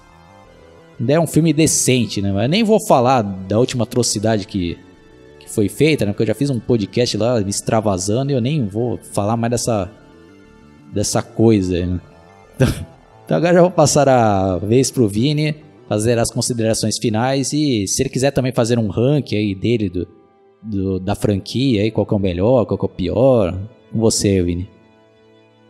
[0.99, 4.78] ainda é um filme decente, né, nem vou falar da última atrocidade que
[5.48, 6.12] que foi feita, né?
[6.12, 9.52] Porque eu já fiz um podcast lá me extravasando e eu nem vou falar mais
[9.52, 9.89] dessa
[10.93, 11.86] dessa coisa.
[11.86, 12.00] Né?
[12.56, 12.68] Então,
[13.26, 15.56] então agora já vou passar a vez pro Vini
[15.88, 20.08] fazer as considerações finais e se ele quiser também fazer um ranking aí dele do,
[20.62, 23.58] do da franquia aí, qual que é o melhor, qual que é o pior,
[23.91, 24.70] com você, Vini.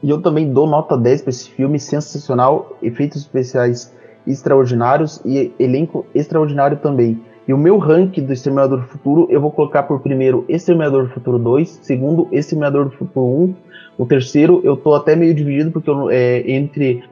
[0.02, 6.06] E eu também dou nota 10 para esse filme, sensacional, efeitos especiais extraordinários e elenco
[6.14, 7.20] extraordinário também.
[7.48, 11.14] E o meu rank do Exterminador do Futuro, eu vou colocar por primeiro Exterminador do
[11.14, 13.56] Futuro 2, segundo Exterminador do Futuro 1,
[13.98, 17.04] o terceiro eu tô até meio dividido porque eu, é, entre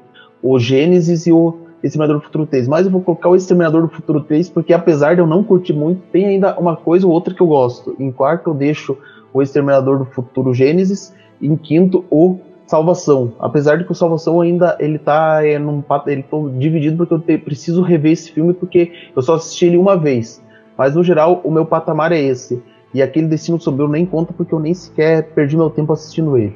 [0.43, 3.87] o Gênesis e o Exterminador do Futuro 3, mas eu vou colocar o Exterminador do
[3.87, 7.33] Futuro 3 porque apesar de eu não curtir muito, tem ainda uma coisa ou outra
[7.33, 7.95] que eu gosto.
[7.97, 8.97] Em quarto eu deixo
[9.33, 12.37] o Exterminador do Futuro Gênesis, em quinto o
[12.75, 13.31] Salvação.
[13.39, 17.19] Apesar de que o Salvação ainda ele tá é, num ele tô dividido porque eu
[17.19, 20.43] te, preciso rever esse filme porque eu só assisti ele uma vez.
[20.77, 22.61] Mas no geral o meu patamar é esse.
[22.93, 26.55] E aquele Destino Sombrio nem conta porque eu nem sequer perdi meu tempo assistindo ele.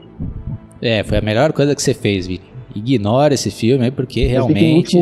[0.82, 2.50] É, foi a melhor coisa que você fez, Vitor.
[2.76, 4.98] Ignora esse filme aí porque realmente.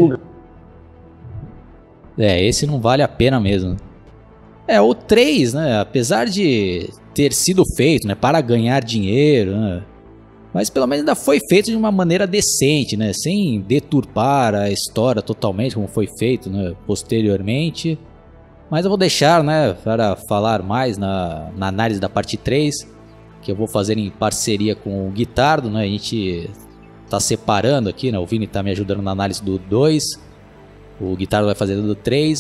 [2.18, 3.76] É, esse não vale a pena mesmo.
[4.68, 5.80] É, o 3, né?
[5.80, 9.84] Apesar de ter sido feito, né, para ganhar dinheiro, né?
[10.58, 13.14] Mas pelo menos ainda foi feito de uma maneira decente, né?
[13.14, 16.74] Sem deturpar a história totalmente, como foi feito né?
[16.88, 17.95] posteriormente.
[18.68, 22.74] Mas eu vou deixar, né, para falar mais na, na análise da parte 3,
[23.39, 25.84] que eu vou fazer em parceria com o Guitardo, né?
[25.84, 26.49] A gente
[27.08, 28.18] tá separando aqui, né?
[28.18, 30.03] O Vini tá me ajudando na análise do 2,
[30.99, 32.39] o Guitardo vai fazer do 3.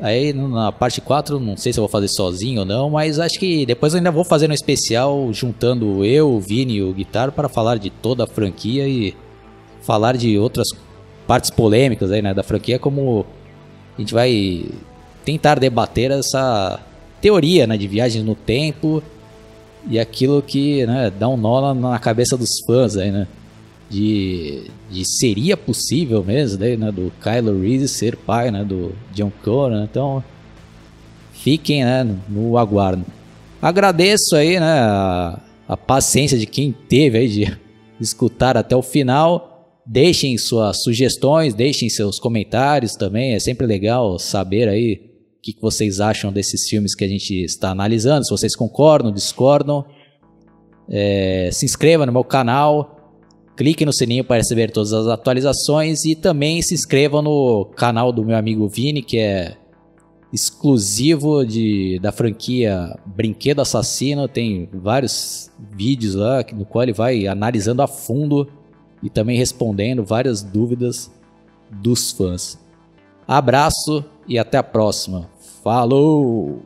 [0.00, 3.38] Aí na parte 4, não sei se eu vou fazer sozinho ou não, mas acho
[3.38, 7.30] que depois eu ainda vou fazer um especial juntando eu, o Vini e o Guitar
[7.30, 9.14] para falar de toda a franquia e
[9.82, 10.68] falar de outras
[11.26, 13.26] partes polêmicas aí, né, da franquia, como
[13.96, 14.64] a gente vai
[15.24, 16.80] tentar debater essa
[17.20, 19.02] teoria, né, de viagens no tempo
[19.88, 23.28] e aquilo que, né, dá um nó na cabeça dos fãs aí, né
[23.90, 29.32] de, de seria possível mesmo, né, né, do Kylo Reese ser pai, né, do John
[29.42, 30.22] Connor, então
[31.32, 33.04] fiquem, né, no aguardo.
[33.60, 37.58] Agradeço aí, né, a, a paciência de quem teve aí de
[38.00, 39.48] escutar até o final.
[39.84, 45.60] Deixem suas sugestões, deixem seus comentários também, é sempre legal saber aí o que, que
[45.60, 49.84] vocês acham desses filmes que a gente está analisando, se vocês concordam, discordam.
[50.92, 52.99] É, se inscreva no meu canal,
[53.60, 58.24] Clique no sininho para receber todas as atualizações e também se inscreva no canal do
[58.24, 59.54] meu amigo Vini, que é
[60.32, 64.26] exclusivo de, da franquia Brinquedo Assassino.
[64.26, 68.48] Tem vários vídeos lá no qual ele vai analisando a fundo
[69.02, 71.12] e também respondendo várias dúvidas
[71.70, 72.58] dos fãs.
[73.28, 75.28] Abraço e até a próxima.
[75.62, 76.62] Falou!